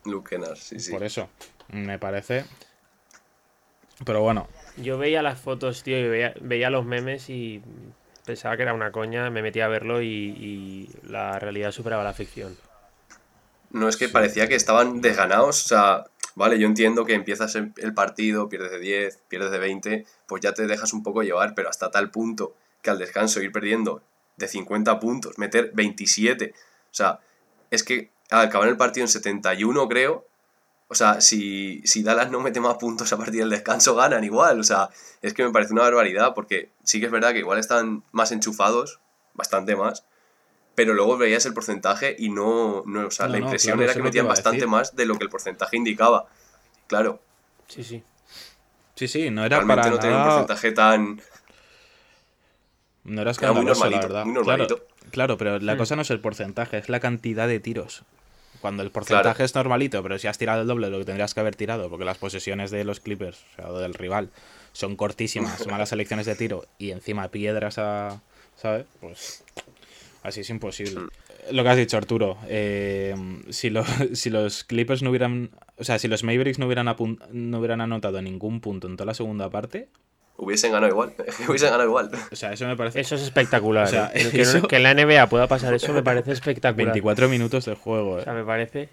Luke 0.05 0.29
Kennard, 0.29 0.57
sí, 0.57 0.79
sí. 0.79 0.91
por 0.91 1.03
eso, 1.03 1.29
me 1.69 1.97
parece. 1.97 2.45
Pero 4.05 4.21
bueno, 4.21 4.47
Yo 4.77 4.97
veía 4.97 5.21
las 5.21 5.39
fotos, 5.39 5.83
tío, 5.83 5.97
y 5.97 6.07
veía, 6.07 6.33
veía 6.41 6.69
los 6.69 6.85
memes 6.85 7.29
y 7.29 7.61
pensaba 8.25 8.55
que 8.55 8.63
era 8.63 8.73
una 8.73 8.91
coña, 8.91 9.29
me 9.29 9.41
metía 9.41 9.65
a 9.65 9.67
verlo 9.69 10.01
y, 10.01 10.07
y 10.07 10.89
la 11.03 11.37
realidad 11.39 11.71
superaba 11.71 12.03
la 12.03 12.13
ficción. 12.13 12.55
No 13.71 13.89
es 13.89 13.97
que 13.97 14.09
parecía 14.09 14.47
que 14.47 14.55
estaban 14.55 15.01
desganados. 15.01 15.65
O 15.65 15.67
sea, 15.67 16.05
vale, 16.35 16.59
yo 16.59 16.67
entiendo 16.67 17.05
que 17.05 17.13
empiezas 17.13 17.55
el 17.55 17.73
el 17.77 17.93
partido, 17.93 18.49
pierdes 18.49 18.71
de 18.71 18.79
10, 18.79 19.19
pierdes 19.27 19.51
de 19.51 19.59
20, 19.59 20.05
pues 20.27 20.41
ya 20.41 20.53
te 20.53 20.65
dejas 20.65 20.93
un 20.93 21.03
poco 21.03 21.23
llevar, 21.23 21.53
pero 21.55 21.69
hasta 21.69 21.91
tal 21.91 22.09
punto 22.09 22.55
que 22.81 22.89
al 22.89 22.99
descanso 22.99 23.41
ir 23.41 23.51
perdiendo 23.51 24.01
de 24.39 24.47
50 24.47 24.99
puntos, 24.99 25.37
meter 25.37 25.71
27. 25.73 26.53
O 26.55 26.93
sea, 26.93 27.19
es 27.69 27.83
que 27.83 28.09
al 28.31 28.47
acabar 28.47 28.67
el 28.67 28.77
partido 28.77 29.03
en 29.03 29.09
71, 29.09 29.87
creo. 29.87 30.25
O 30.87 30.95
sea, 30.95 31.21
si, 31.21 31.81
si 31.85 32.01
Dallas 32.01 32.31
no 32.31 32.39
mete 32.39 32.59
más 32.59 32.77
puntos 32.77 33.13
a 33.13 33.17
partir 33.17 33.41
del 33.41 33.51
descanso, 33.51 33.95
ganan 33.95 34.23
igual. 34.23 34.59
O 34.59 34.63
sea, 34.63 34.89
es 35.21 35.33
que 35.35 35.43
me 35.43 35.51
parece 35.51 35.73
una 35.73 35.83
barbaridad 35.83 36.33
porque 36.33 36.71
sí 36.83 36.99
que 36.99 37.05
es 37.05 37.11
verdad 37.11 37.31
que 37.33 37.39
igual 37.39 37.59
están 37.59 38.03
más 38.11 38.31
enchufados, 38.31 38.99
bastante 39.35 39.75
más, 39.75 40.03
pero 40.73 40.93
luego 40.95 41.17
veías 41.17 41.45
el 41.45 41.53
porcentaje 41.53 42.15
y 42.17 42.29
no, 42.29 42.83
no 42.87 43.07
o 43.07 43.11
sea, 43.11 43.27
No, 43.27 43.33
la 43.33 43.39
no, 43.39 43.45
impresión 43.45 43.77
claro, 43.77 43.91
era 43.91 43.93
que 43.93 44.03
metían 44.03 44.27
bastante 44.27 44.65
más 44.65 44.95
de 44.95 45.05
lo 45.05 45.15
que 45.15 45.25
el 45.25 45.29
porcentaje 45.29 45.77
indicaba. 45.77 46.25
Claro, 46.87 47.21
Sí, 47.67 47.83
sí. 47.83 48.03
sí, 48.95 49.07
sí, 49.07 49.29
no 49.29 49.45
era 49.45 49.57
realmente 49.57 49.81
para 49.83 49.95
no 49.95 49.99
tenía 49.99 50.17
un 50.17 50.23
porcentaje 50.23 50.71
tan... 50.71 51.21
No 53.09 53.21
era 53.21 53.31
Era 53.31 53.51
muy 53.53 53.69
escandaloso, 53.71 53.89
la 53.89 53.99
verdad. 53.99 54.25
muy. 54.25 54.43
Claro, 54.43 54.67
claro, 55.11 55.37
pero 55.37 55.59
la 55.59 55.75
Hmm. 55.75 55.77
cosa 55.77 55.95
no 55.95 56.01
es 56.03 56.11
el 56.11 56.19
porcentaje, 56.19 56.77
es 56.77 56.89
la 56.89 56.99
cantidad 56.99 57.47
de 57.47 57.59
tiros. 57.59 58.03
Cuando 58.61 58.83
el 58.83 58.91
porcentaje 58.91 59.23
Claro. 59.35 59.45
es 59.45 59.55
normalito, 59.55 60.03
pero 60.03 60.19
si 60.19 60.27
has 60.27 60.37
tirado 60.37 60.61
el 60.61 60.67
doble 60.67 60.87
de 60.87 60.91
lo 60.91 60.99
que 60.99 61.05
tendrías 61.05 61.33
que 61.33 61.39
haber 61.39 61.55
tirado, 61.55 61.89
porque 61.89 62.03
las 62.05 62.17
posesiones 62.17 62.71
de 62.71 62.83
los 62.83 62.99
Clippers, 62.99 63.37
o 63.53 63.55
sea, 63.55 63.69
o 63.71 63.79
del 63.79 63.93
rival, 63.93 64.29
son 64.73 64.95
cortísimas, 64.95 65.65
malas 65.67 65.89
selecciones 65.89 66.25
de 66.25 66.35
tiro 66.35 66.65
y 66.77 66.91
encima 66.91 67.29
piedras 67.29 67.77
a. 67.77 68.21
¿Sabes? 68.57 68.85
Pues. 68.99 69.43
Así 70.23 70.41
es 70.41 70.49
imposible. 70.49 70.99
Hmm. 70.99 71.09
Lo 71.51 71.63
que 71.63 71.69
has 71.69 71.77
dicho, 71.77 71.95
Arturo. 71.97 72.37
eh, 72.47 73.15
si, 73.49 73.69
lo- 73.69 73.85
si 74.13 74.29
los 74.29 74.65
Clippers 74.65 75.01
no 75.01 75.09
hubieran. 75.09 75.49
O 75.77 75.85
sea, 75.85 75.97
si 75.97 76.09
los 76.09 76.23
Mavericks 76.23 76.59
no 76.59 76.65
hubieran, 76.65 76.87
apun- 76.87 77.25
no 77.31 77.59
hubieran 77.59 77.79
anotado 77.79 78.21
ningún 78.21 78.59
punto 78.59 78.87
en 78.87 78.97
toda 78.97 79.05
la 79.07 79.13
segunda 79.13 79.49
parte, 79.49 79.87
Hubiesen 80.41 80.71
ganado 80.71 80.89
igual, 80.91 81.13
hubiesen 81.49 81.69
ganado 81.69 81.83
igual. 81.89 82.09
o 82.31 82.35
sea, 82.35 82.53
eso 82.53 82.65
me 82.65 82.77
parece. 82.77 83.01
Eso 83.01 83.15
es 83.15 83.21
espectacular. 83.23 83.83
O 83.85 83.87
sea, 83.89 84.09
¿eh? 84.13 84.29
Que, 84.31 84.41
eso- 84.41 84.67
que 84.67 84.77
en 84.77 84.83
la 84.83 84.93
NBA 84.93 85.27
pueda 85.27 85.47
pasar 85.47 85.73
eso 85.73 85.91
me 85.91 86.01
parece 86.01 86.31
espectacular. 86.31 86.87
24 86.93 87.27
minutos 87.27 87.65
de 87.65 87.75
juego, 87.75 88.11
O 88.13 88.19
eh. 88.19 88.23
sea, 88.23 88.33
me 88.33 88.45
parece. 88.45 88.87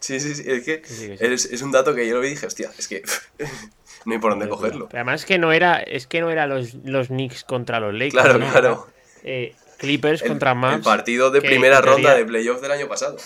Sí, 0.00 0.18
sí, 0.18 0.34
sí, 0.34 0.42
es 0.46 0.64
que 0.64 0.82
sí, 0.84 1.08
que 1.08 1.16
sí. 1.18 1.24
Es, 1.24 1.44
es 1.44 1.62
un 1.62 1.70
dato 1.72 1.94
que 1.94 2.08
yo 2.08 2.14
lo 2.16 2.20
vi 2.20 2.28
y 2.28 2.30
dije, 2.30 2.46
hostia, 2.46 2.70
es 2.76 2.88
que 2.88 3.02
no 4.06 4.12
hay 4.14 4.18
por 4.18 4.32
dónde 4.32 4.48
cogerlo. 4.48 4.88
Pero 4.88 4.98
además 5.00 5.24
que 5.26 5.38
no 5.38 5.52
era, 5.52 5.78
es 5.78 6.06
que 6.06 6.20
no 6.20 6.30
era 6.30 6.46
los, 6.46 6.74
los 6.84 7.08
Knicks 7.08 7.44
contra 7.44 7.78
los 7.80 7.92
Lakers. 7.92 8.12
Claro, 8.14 8.38
¿no? 8.38 8.50
claro. 8.50 8.86
Eh, 9.22 9.54
Clippers 9.78 10.22
El, 10.22 10.28
contra 10.28 10.52
el 10.52 10.58
Mavs. 10.58 10.84
partido 10.84 11.30
de 11.30 11.40
primera 11.40 11.80
ronda 11.80 12.14
de 12.14 12.24
playoff 12.24 12.60
del 12.60 12.72
año 12.72 12.88
pasado. 12.88 13.16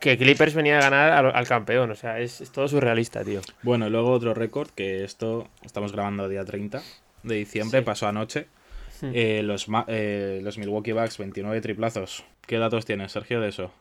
Que 0.00 0.16
Clippers 0.16 0.54
venía 0.54 0.78
a 0.78 0.82
ganar 0.82 1.12
al, 1.12 1.34
al 1.34 1.46
campeón. 1.46 1.90
O 1.90 1.94
sea, 1.94 2.18
es, 2.20 2.40
es 2.40 2.50
todo 2.52 2.66
surrealista, 2.68 3.22
tío. 3.24 3.40
Bueno, 3.62 3.90
luego 3.90 4.10
otro 4.12 4.32
récord, 4.34 4.70
que 4.70 5.04
esto 5.04 5.48
estamos 5.62 5.92
grabando 5.92 6.28
día 6.28 6.44
30 6.44 6.82
de 7.22 7.34
diciembre, 7.34 7.80
Sí. 7.80 7.84
pasó 7.84 8.06
anoche. 8.08 8.46
Eh, 9.02 9.42
los, 9.42 9.66
eh, 9.88 10.40
los 10.42 10.58
Milwaukee 10.58 10.92
Bucks, 10.92 11.16
29 11.18 11.60
triplazos. 11.60 12.24
¿Qué 12.46 12.58
datos 12.58 12.84
tienes, 12.84 13.12
Sergio, 13.12 13.40
de 13.40 13.48
eso? 13.48 13.72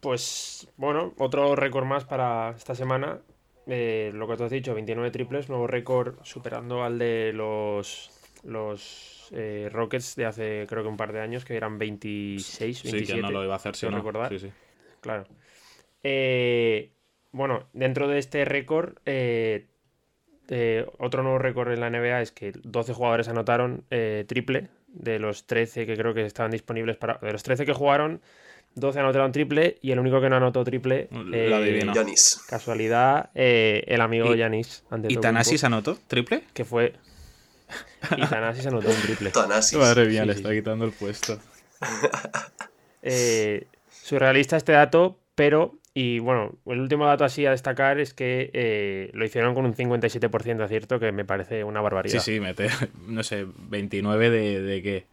Pues 0.00 0.68
bueno, 0.76 1.14
otro 1.18 1.56
récord 1.56 1.84
más 1.86 2.04
para 2.04 2.50
esta 2.56 2.74
semana. 2.74 3.18
Eh, 3.66 4.10
lo 4.14 4.28
que 4.28 4.36
tú 4.36 4.44
has 4.44 4.50
dicho, 4.50 4.74
29 4.74 5.10
triples, 5.10 5.48
nuevo 5.48 5.66
récord 5.66 6.14
superando 6.22 6.84
al 6.84 6.98
de 6.98 7.32
los, 7.34 8.10
los 8.44 9.28
eh, 9.32 9.68
Rockets 9.72 10.14
de 10.14 10.26
hace 10.26 10.66
creo 10.68 10.82
que 10.82 10.88
un 10.88 10.96
par 10.96 11.12
de 11.12 11.20
años, 11.20 11.44
que 11.44 11.56
eran 11.56 11.78
26, 11.78 12.82
27. 12.84 13.06
Sí, 13.06 13.12
que 13.14 13.22
no 13.22 13.30
lo 13.30 13.42
iba 13.44 13.54
a 13.54 13.56
hacer, 13.56 13.72
quiero 13.72 13.88
sino 13.92 13.96
recordar. 13.98 14.28
Sí, 14.30 14.38
sí. 14.38 14.50
Claro. 15.00 15.24
Eh, 16.08 16.92
bueno, 17.32 17.66
dentro 17.72 18.06
de 18.06 18.18
este 18.18 18.44
récord, 18.44 18.94
eh, 19.06 19.66
eh, 20.48 20.86
otro 20.98 21.24
nuevo 21.24 21.38
récord 21.38 21.72
en 21.72 21.80
la 21.80 21.90
NBA 21.90 22.22
es 22.22 22.30
que 22.30 22.52
12 22.62 22.92
jugadores 22.92 23.26
anotaron 23.26 23.82
eh, 23.90 24.24
triple 24.28 24.68
de 24.86 25.18
los 25.18 25.46
13 25.48 25.84
que 25.84 25.96
creo 25.96 26.14
que 26.14 26.24
estaban 26.24 26.52
disponibles 26.52 26.96
para. 26.96 27.18
De 27.20 27.32
los 27.32 27.42
13 27.42 27.66
que 27.66 27.72
jugaron, 27.72 28.20
12 28.76 29.00
anotaron 29.00 29.32
triple 29.32 29.78
y 29.82 29.90
el 29.90 29.98
único 29.98 30.20
que 30.20 30.30
no 30.30 30.36
anotó 30.36 30.62
triple. 30.62 31.08
Yanis. 31.92 32.44
Casualidad, 32.48 33.30
eh, 33.34 33.82
el 33.88 34.00
amigo 34.00 34.32
Y- 34.32 34.38
Yanis. 34.38 34.84
¿Y 35.08 35.16
Tanasis 35.16 35.64
anotó? 35.64 35.98
¿Triple? 36.06 36.44
Que 36.54 36.64
fue. 36.64 36.92
Y 38.16 38.24
Tanasis 38.26 38.64
anotó 38.68 38.88
un 38.88 39.02
triple. 39.02 39.30
Tanasis. 39.32 39.76
Madre 39.76 40.06
mía, 40.06 40.22
Sí, 40.22 40.26
le 40.28 40.32
sí. 40.34 40.38
está 40.40 40.52
quitando 40.54 40.84
el 40.84 40.92
puesto. 40.92 41.40
Eh, 43.02 43.66
surrealista 43.90 44.56
este 44.56 44.72
dato, 44.72 45.18
pero 45.34 45.74
Y 45.98 46.18
bueno, 46.18 46.52
el 46.66 46.80
último 46.80 47.06
dato 47.06 47.24
así 47.24 47.46
a 47.46 47.52
destacar 47.52 47.98
es 47.98 48.12
que 48.12 48.50
eh, 48.52 49.10
lo 49.14 49.24
hicieron 49.24 49.54
con 49.54 49.64
un 49.64 49.74
57% 49.74 50.58
de 50.58 50.64
acierto, 50.64 51.00
que 51.00 51.10
me 51.10 51.24
parece 51.24 51.64
una 51.64 51.80
barbaridad. 51.80 52.20
Sí, 52.20 52.34
sí, 52.34 52.38
mete, 52.38 52.68
no 53.08 53.22
sé, 53.22 53.46
29 53.70 54.28
de, 54.28 54.60
de 54.60 54.82
qué? 54.82 55.06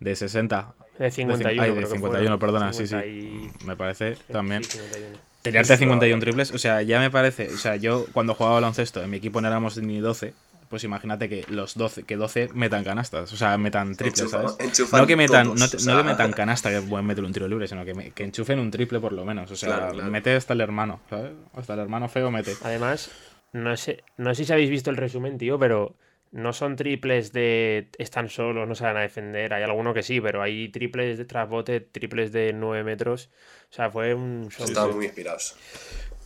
De 0.00 0.16
60. 0.16 0.74
De 0.98 1.12
51. 1.12 1.62
Ay, 1.62 1.70
de 1.70 1.76
creo 1.76 1.88
que 1.88 1.94
51, 1.94 2.18
fueron. 2.20 2.38
perdona, 2.40 2.72
sí, 2.72 2.84
50 2.88 3.06
sí. 3.06 3.52
y- 3.62 3.64
Me 3.64 3.76
parece 3.76 4.16
también. 4.32 4.64
Sí, 4.64 4.70
51. 4.72 5.18
Tirarte 5.42 5.76
51 5.76 6.20
triples, 6.20 6.50
o 6.50 6.58
sea, 6.58 6.82
ya 6.82 6.98
me 6.98 7.12
parece, 7.12 7.50
o 7.50 7.56
sea, 7.56 7.76
yo 7.76 8.06
cuando 8.12 8.34
jugaba 8.34 8.56
baloncesto, 8.56 9.04
en 9.04 9.10
mi 9.10 9.18
equipo 9.18 9.40
no 9.40 9.46
éramos 9.46 9.76
ni 9.76 10.00
12, 10.00 10.34
pues 10.74 10.82
imagínate 10.82 11.28
que 11.28 11.44
los 11.48 11.76
12, 11.76 12.02
que 12.02 12.16
12 12.16 12.48
metan 12.52 12.82
canastas, 12.82 13.32
o 13.32 13.36
sea, 13.36 13.56
metan 13.58 13.94
triples, 13.94 14.24
Enchufa- 14.24 14.48
¿sabes? 14.48 14.56
enchufan 14.58 15.00
No 15.00 15.06
que 15.06 15.14
metan, 15.16 15.46
todos, 15.54 15.86
no, 15.86 15.94
o 15.94 15.98
que 15.98 16.02
metan 16.04 16.32
canasta, 16.32 16.68
que 16.70 16.80
pueden 16.80 17.06
meter 17.06 17.22
un 17.22 17.32
tiro 17.32 17.46
libre, 17.46 17.68
sino 17.68 17.84
que, 17.84 17.94
me- 17.94 18.10
que 18.10 18.24
enchufen 18.24 18.58
un 18.58 18.72
triple 18.72 18.98
por 18.98 19.12
lo 19.12 19.24
menos, 19.24 19.48
o 19.52 19.54
sea, 19.56 19.68
Claro, 19.76 19.92
claro. 19.92 20.10
mete 20.10 20.34
hasta 20.34 20.52
el 20.52 20.60
hermano, 20.60 20.98
¿sabes? 21.08 21.30
Hasta 21.54 21.74
el 21.74 21.80
hermano 21.80 22.08
feo 22.08 22.30
mete. 22.32 22.56
Además, 22.64 23.12
no 23.52 23.76
sé, 23.76 24.02
no 24.16 24.34
sé 24.34 24.44
si 24.44 24.52
habéis 24.52 24.70
visto 24.70 24.90
el 24.90 24.96
resumen, 24.96 25.38
tío, 25.38 25.58
pero 25.60 25.94
no 26.34 26.52
son 26.52 26.74
triples 26.74 27.32
de 27.32 27.88
están 27.96 28.28
solos, 28.28 28.66
no 28.66 28.74
saben 28.74 28.96
a 28.96 29.00
defender. 29.02 29.54
Hay 29.54 29.62
alguno 29.62 29.94
que 29.94 30.02
sí, 30.02 30.20
pero 30.20 30.42
hay 30.42 30.68
triples 30.68 31.16
de 31.16 31.24
trasbote, 31.24 31.78
triples 31.80 32.32
de 32.32 32.52
9 32.52 32.82
metros. 32.82 33.30
O 33.70 33.74
sea, 33.74 33.88
fue 33.88 34.14
un 34.14 34.48
show. 34.50 34.66
Estaban 34.66 34.96
muy 34.96 35.06
inspirados. 35.06 35.54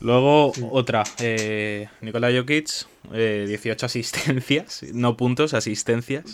Luego, 0.00 0.52
otra, 0.70 1.04
eh, 1.18 1.88
Nikola 2.00 2.30
Jokic, 2.32 2.70
eh, 3.12 3.44
18 3.48 3.84
asistencias, 3.84 4.82
no 4.94 5.16
puntos, 5.16 5.52
asistencias. 5.52 6.24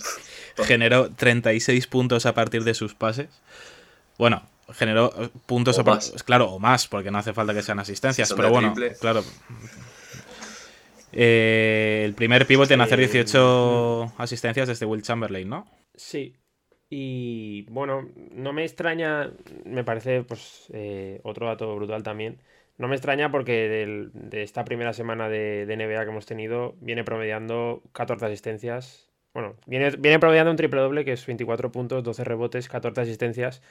Generó 0.56 1.10
36 1.10 1.88
puntos 1.88 2.26
a 2.26 2.34
partir 2.34 2.62
de 2.62 2.74
sus 2.74 2.94
pases. 2.94 3.28
Bueno, 4.18 4.46
generó 4.72 5.12
eh, 5.18 5.30
puntos 5.46 5.78
O 5.78 5.80
a 5.80 5.84
más. 5.84 6.14
Claro, 6.24 6.50
o 6.50 6.60
más, 6.60 6.86
porque 6.86 7.10
no 7.10 7.18
hace 7.18 7.32
falta 7.32 7.52
que 7.52 7.62
sean 7.62 7.80
asistencias, 7.80 8.28
son 8.28 8.36
pero 8.36 8.48
de 8.48 8.52
bueno, 8.52 8.72
triple. 8.72 8.96
claro. 9.00 9.24
Eh, 11.16 12.02
el 12.04 12.14
primer 12.14 12.46
pivote 12.46 12.74
en 12.74 12.80
hacer 12.80 12.98
Sí. 12.98 13.04
18 13.06 14.12
asistencias 14.18 14.68
desde 14.68 14.86
Will 14.86 15.02
Chamberlain, 15.02 15.48
¿no? 15.48 15.66
Sí. 15.94 16.34
Y 16.90 17.62
bueno, 17.70 18.08
no 18.32 18.52
me 18.52 18.62
extraña, 18.64 19.32
me 19.64 19.84
parece 19.84 20.22
pues 20.22 20.66
eh, 20.72 21.20
otro 21.24 21.46
dato 21.46 21.74
brutal 21.76 22.02
también. 22.02 22.38
No 22.76 22.88
me 22.88 22.96
extraña 22.96 23.30
porque 23.30 23.68
del- 23.68 24.10
de 24.12 24.42
esta 24.42 24.64
primera 24.64 24.92
semana 24.92 25.28
de, 25.28 25.64
de 25.66 25.76
NBA 25.76 26.04
que 26.04 26.10
hemos 26.10 26.26
tenido 26.26 26.74
viene 26.80 27.04
promediando 27.04 27.82
14 27.92 28.26
asistencias. 28.26 29.08
Bueno, 29.32 29.54
viene, 29.66 29.90
viene 29.98 30.18
promediando 30.18 30.50
un 30.50 30.56
triple 30.56 30.80
doble 30.80 31.04
que 31.04 31.12
es 31.12 31.26
24 31.26 31.70
puntos, 31.72 32.02
12 32.04 32.24
rebotes, 32.24 32.68
14 32.68 33.00
asistencias. 33.00 33.62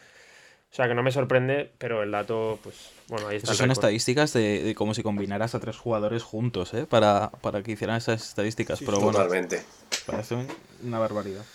O 0.74 0.76
sea 0.76 0.88
que 0.88 0.96
no 0.96 1.04
me 1.04 1.12
sorprende, 1.12 1.70
pero 1.78 2.02
el 2.02 2.10
dato, 2.10 2.58
pues 2.64 2.90
bueno, 3.08 3.28
ahí 3.28 3.36
está. 3.36 3.52
Esas 3.52 3.58
son 3.58 3.70
estadísticas 3.70 4.34
de, 4.34 4.64
de 4.64 4.74
como 4.74 4.96
si 4.96 5.04
combinaras 5.04 5.54
a 5.54 5.60
tres 5.60 5.78
jugadores 5.78 6.24
juntos, 6.24 6.74
¿eh? 6.74 6.88
Para, 6.90 7.30
para 7.42 7.62
que 7.62 7.74
hicieran 7.74 7.98
esas 7.98 8.30
estadísticas. 8.30 8.80
Pero 8.80 9.00
bueno, 9.00 9.12
Totalmente. 9.12 9.64
Parece 10.08 10.36
una 10.84 10.98
barbaridad. 10.98 11.46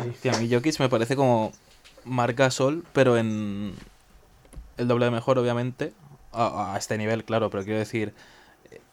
Hostia, 0.00 0.32
a 0.32 0.38
mí 0.38 0.52
Jokic 0.52 0.80
me 0.80 0.88
parece 0.88 1.14
como 1.14 1.52
marca 2.04 2.50
Sol, 2.50 2.84
pero 2.92 3.16
en 3.16 3.72
el 4.78 4.88
doble 4.88 5.04
de 5.04 5.10
mejor, 5.12 5.38
obviamente. 5.38 5.92
A, 6.32 6.74
a 6.74 6.78
este 6.78 6.98
nivel, 6.98 7.22
claro, 7.22 7.50
pero 7.50 7.62
quiero 7.62 7.78
decir, 7.78 8.14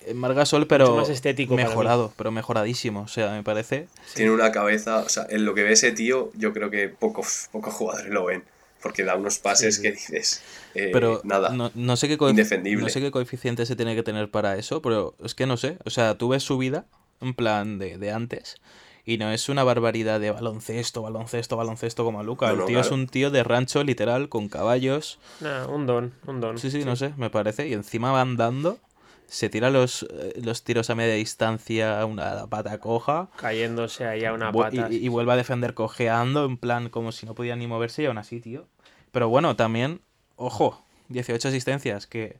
en 0.06 0.18
Marga 0.18 0.46
Sol, 0.46 0.68
pero 0.68 0.98
más 0.98 1.10
estético 1.10 1.56
mejorado, 1.56 2.14
pero 2.16 2.32
mejoradísimo. 2.32 3.02
O 3.02 3.08
sea, 3.08 3.32
me 3.32 3.42
parece. 3.42 3.88
Tiene 4.14 4.30
una 4.30 4.52
cabeza, 4.52 5.00
o 5.00 5.10
sea, 5.10 5.26
en 5.30 5.46
lo 5.46 5.56
que 5.56 5.64
ve 5.64 5.72
ese 5.72 5.92
tío, 5.92 6.32
yo 6.36 6.54
creo 6.54 6.70
que 6.70 6.90
pocos, 6.90 7.50
pocos 7.52 7.74
jugadores 7.74 8.12
lo 8.12 8.26
ven. 8.26 8.44
Porque 8.88 9.04
da 9.04 9.16
unos 9.16 9.38
pases 9.40 9.76
Sí, 9.76 9.82
sí. 9.82 9.88
que 9.88 9.92
dices, 9.92 10.42
eh, 10.74 10.92
Pero 10.94 11.20
nada. 11.26 11.50
No, 11.50 11.72
no 11.76 11.98
sé 11.98 12.08
qué 12.08 12.18
Indefendible. 12.30 12.84
No 12.84 12.90
sé 12.90 13.02
qué 13.02 13.12
coeficiente 13.12 13.66
se 13.66 13.76
tiene 13.76 13.96
que 13.96 14.04
tener 14.04 14.32
para 14.32 14.56
eso, 14.56 14.82
pero 14.82 15.14
es 15.22 15.36
que 15.36 15.46
no 15.46 15.58
sé. 15.58 15.78
O 15.84 15.90
sea, 15.90 16.18
tú 16.18 16.30
ves 16.30 16.44
su 16.44 16.58
vida, 16.58 16.86
en 17.20 17.34
plan 17.34 17.80
de, 17.80 17.98
de 17.98 18.12
antes, 18.14 18.56
y 19.04 19.18
no 19.18 19.30
es 19.30 19.50
una 19.50 19.66
barbaridad 19.66 20.22
de 20.22 20.32
baloncesto, 20.32 21.02
baloncesto, 21.02 21.58
baloncesto 21.58 22.06
como 22.06 22.24
Luca. 22.24 22.48
No, 22.48 22.54
el 22.54 22.60
no, 22.60 22.66
tío 22.66 22.80
es 22.80 22.92
un 22.92 23.08
tío 23.08 23.30
de 23.30 23.44
rancho, 23.44 23.84
literal, 23.84 24.30
con 24.30 24.48
caballos. 24.48 25.20
Nah, 25.42 25.66
un 25.68 25.86
don, 25.86 26.14
un 26.26 26.40
don. 26.40 26.58
Sí, 26.58 26.72
sí, 26.72 26.86
no 26.86 26.96
sé, 26.96 27.14
me 27.18 27.30
parece. 27.30 27.68
Y 27.68 27.74
encima 27.74 28.14
va 28.14 28.22
andando, 28.22 28.80
se 29.28 29.50
tira 29.50 29.70
los, 29.70 30.04
eh, 30.04 30.40
los 30.44 30.64
tiros 30.64 30.90
a 30.90 30.96
media 30.96 31.14
distancia, 31.16 32.06
una 32.06 32.48
pata 32.48 32.80
coja. 32.80 33.30
Cayéndose 33.38 34.06
ahí 34.06 34.26
a 34.26 34.34
una 34.34 34.52
pata. 34.52 34.88
y, 34.92 34.96
y 35.06 35.08
vuelve 35.10 35.34
a 35.34 35.36
defender 35.36 35.74
cojeando, 35.74 36.46
en 36.46 36.58
plan 36.58 36.90
como 36.90 37.12
si 37.12 37.26
no 37.26 37.36
podía 37.36 37.56
ni 37.56 37.68
moverse 37.68 38.04
y 38.04 38.06
aún 38.06 38.18
así, 38.18 38.40
tío. 38.40 38.68
Pero 39.12 39.30
bueno, 39.30 39.56
también, 39.56 40.02
ojo, 40.36 40.84
18 41.10 41.48
asistencias, 41.50 42.08
que 42.08 42.40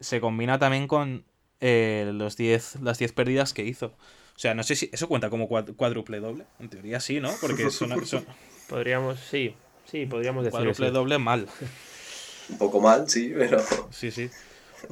se 0.00 0.20
combina 0.20 0.58
también 0.58 0.86
con 0.88 1.24
eh, 1.60 2.10
los 2.14 2.36
10, 2.36 2.76
las 2.82 2.98
10 2.98 3.12
pérdidas 3.12 3.52
que 3.52 3.64
hizo. 3.64 3.86
O 3.86 4.40
sea, 4.40 4.54
no 4.54 4.62
sé 4.62 4.76
si 4.76 4.88
eso 4.92 5.08
cuenta 5.08 5.30
como 5.30 5.48
cuad- 5.48 5.74
cuádruple 5.74 6.20
doble. 6.20 6.44
En 6.60 6.68
teoría 6.68 7.00
sí, 7.00 7.20
¿no? 7.20 7.32
Porque 7.40 7.68
son, 7.70 8.06
son 8.06 8.24
Podríamos, 8.68 9.18
sí, 9.18 9.54
sí, 9.90 10.06
podríamos 10.06 10.44
decir 10.44 10.52
cuádruple 10.56 10.90
doble 10.90 11.18
mal. 11.18 11.48
Un 12.50 12.58
poco 12.58 12.80
mal, 12.80 13.08
sí, 13.08 13.32
pero 13.36 13.60
Sí, 13.90 14.10
sí. 14.10 14.30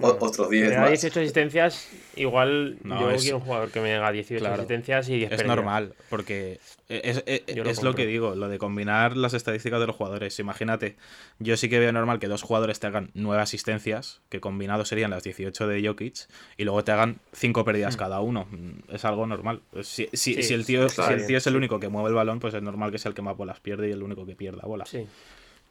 O- 0.01 0.17
otros 0.21 0.51
10 0.51 0.69
Pero 0.69 0.81
más. 0.81 0.91
18 0.91 1.21
asistencias, 1.21 1.89
igual 2.17 2.79
No, 2.83 3.01
yo 3.01 3.11
es- 3.11 3.23
quiero 3.23 3.39
un 3.39 3.43
jugador 3.45 3.71
que 3.71 3.81
me 3.81 3.95
haga 3.95 4.13
18 4.13 4.41
Claro. 4.41 4.55
asistencias 4.57 5.09
y 5.09 5.17
10 5.17 5.31
Es 5.33 5.37
pérdidas. 5.39 5.57
normal, 5.57 5.95
porque 6.11 6.59
es, 6.89 7.17
lo 7.17 7.23
es 7.25 7.49
lo 7.57 7.65
compro. 7.75 7.95
que 7.95 8.07
digo, 8.07 8.35
lo 8.35 8.49
de 8.49 8.59
combinar 8.59 9.17
las 9.17 9.35
estadísticas 9.35 9.81
de 9.81 9.87
los 9.87 9.97
jugadores. 9.97 10.39
Imagínate, 10.39 10.97
yo 11.39 11.57
sí 11.57 11.69
que 11.69 11.79
veo 11.79 11.93
normal 11.93 12.19
que 12.19 12.29
dos 12.29 12.43
jugadores 12.43 12.79
te 12.81 12.87
hagan 12.87 13.11
nueve 13.15 13.43
asistencias, 13.43 14.21
que 14.29 14.41
combinado 14.41 14.85
serían 14.85 15.11
las 15.11 15.23
18 15.25 15.67
de 15.67 15.87
Jokic, 15.87 16.15
y 16.57 16.65
luego 16.65 16.85
te 16.85 16.93
hagan 16.93 17.19
cinco 17.33 17.65
pérdidas 17.65 17.97
cada 17.97 18.21
uno. 18.21 18.47
Mm, 18.51 18.95
Es 18.95 19.05
algo 19.05 19.27
normal. 19.27 19.61
Si, 19.83 20.09
si- 20.13 20.35
Sí, 20.35 20.43
si 20.43 20.55
el 20.55 20.65
tío, 20.67 20.87
claro. 20.89 21.15
si 21.17 21.21
el 21.23 21.27
tío 21.27 21.39
es 21.39 21.47
el 21.47 21.57
único 21.57 21.81
que 21.81 21.89
mueve 21.89 22.09
el 22.11 22.15
balón, 22.15 22.39
pues 22.41 22.55
es 22.55 22.63
normal 22.63 22.91
que 22.93 22.99
sea 22.99 23.09
el 23.11 23.15
que 23.15 23.23
más 23.23 23.37
bolas 23.37 23.61
pierde 23.61 23.89
y 23.89 23.93
el 23.93 24.03
único 24.03 24.25
que 24.27 24.37
pierda 24.37 24.63
bolas. 24.67 24.89
Sí. 24.89 25.07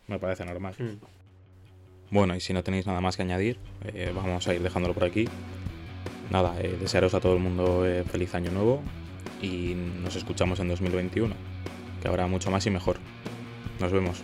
Me 0.08 0.20
parece 0.20 0.46
normal. 0.46 0.76
Mm. 0.78 0.98
Bueno, 2.12 2.36
y 2.36 2.40
si 2.40 2.54
no 2.54 2.64
tenéis 2.64 2.86
nada 2.86 3.02
más 3.02 3.18
que 3.18 3.24
añadir, 3.24 3.58
eh, 3.86 4.12
vamos 4.16 4.48
a 4.48 4.54
ir 4.54 4.62
dejándolo 4.62 4.94
por 4.94 5.04
aquí. 5.04 5.28
Nada, 6.30 6.56
eh, 6.60 6.78
desearos 6.80 7.14
a 7.14 7.20
todo 7.20 7.34
el 7.34 7.40
mundo 7.40 7.86
eh, 7.86 8.04
feliz 8.04 8.34
año 8.36 8.52
nuevo 8.52 8.82
y 9.42 9.76
nos 10.04 10.16
escuchamos 10.16 10.60
en 10.60 10.68
2021, 10.68 11.36
que 12.02 12.08
habrá 12.08 12.28
mucho 12.28 12.52
más 12.52 12.66
y 12.66 12.70
mejor. 12.70 12.98
Nos 13.80 13.92
vemos. 13.92 14.24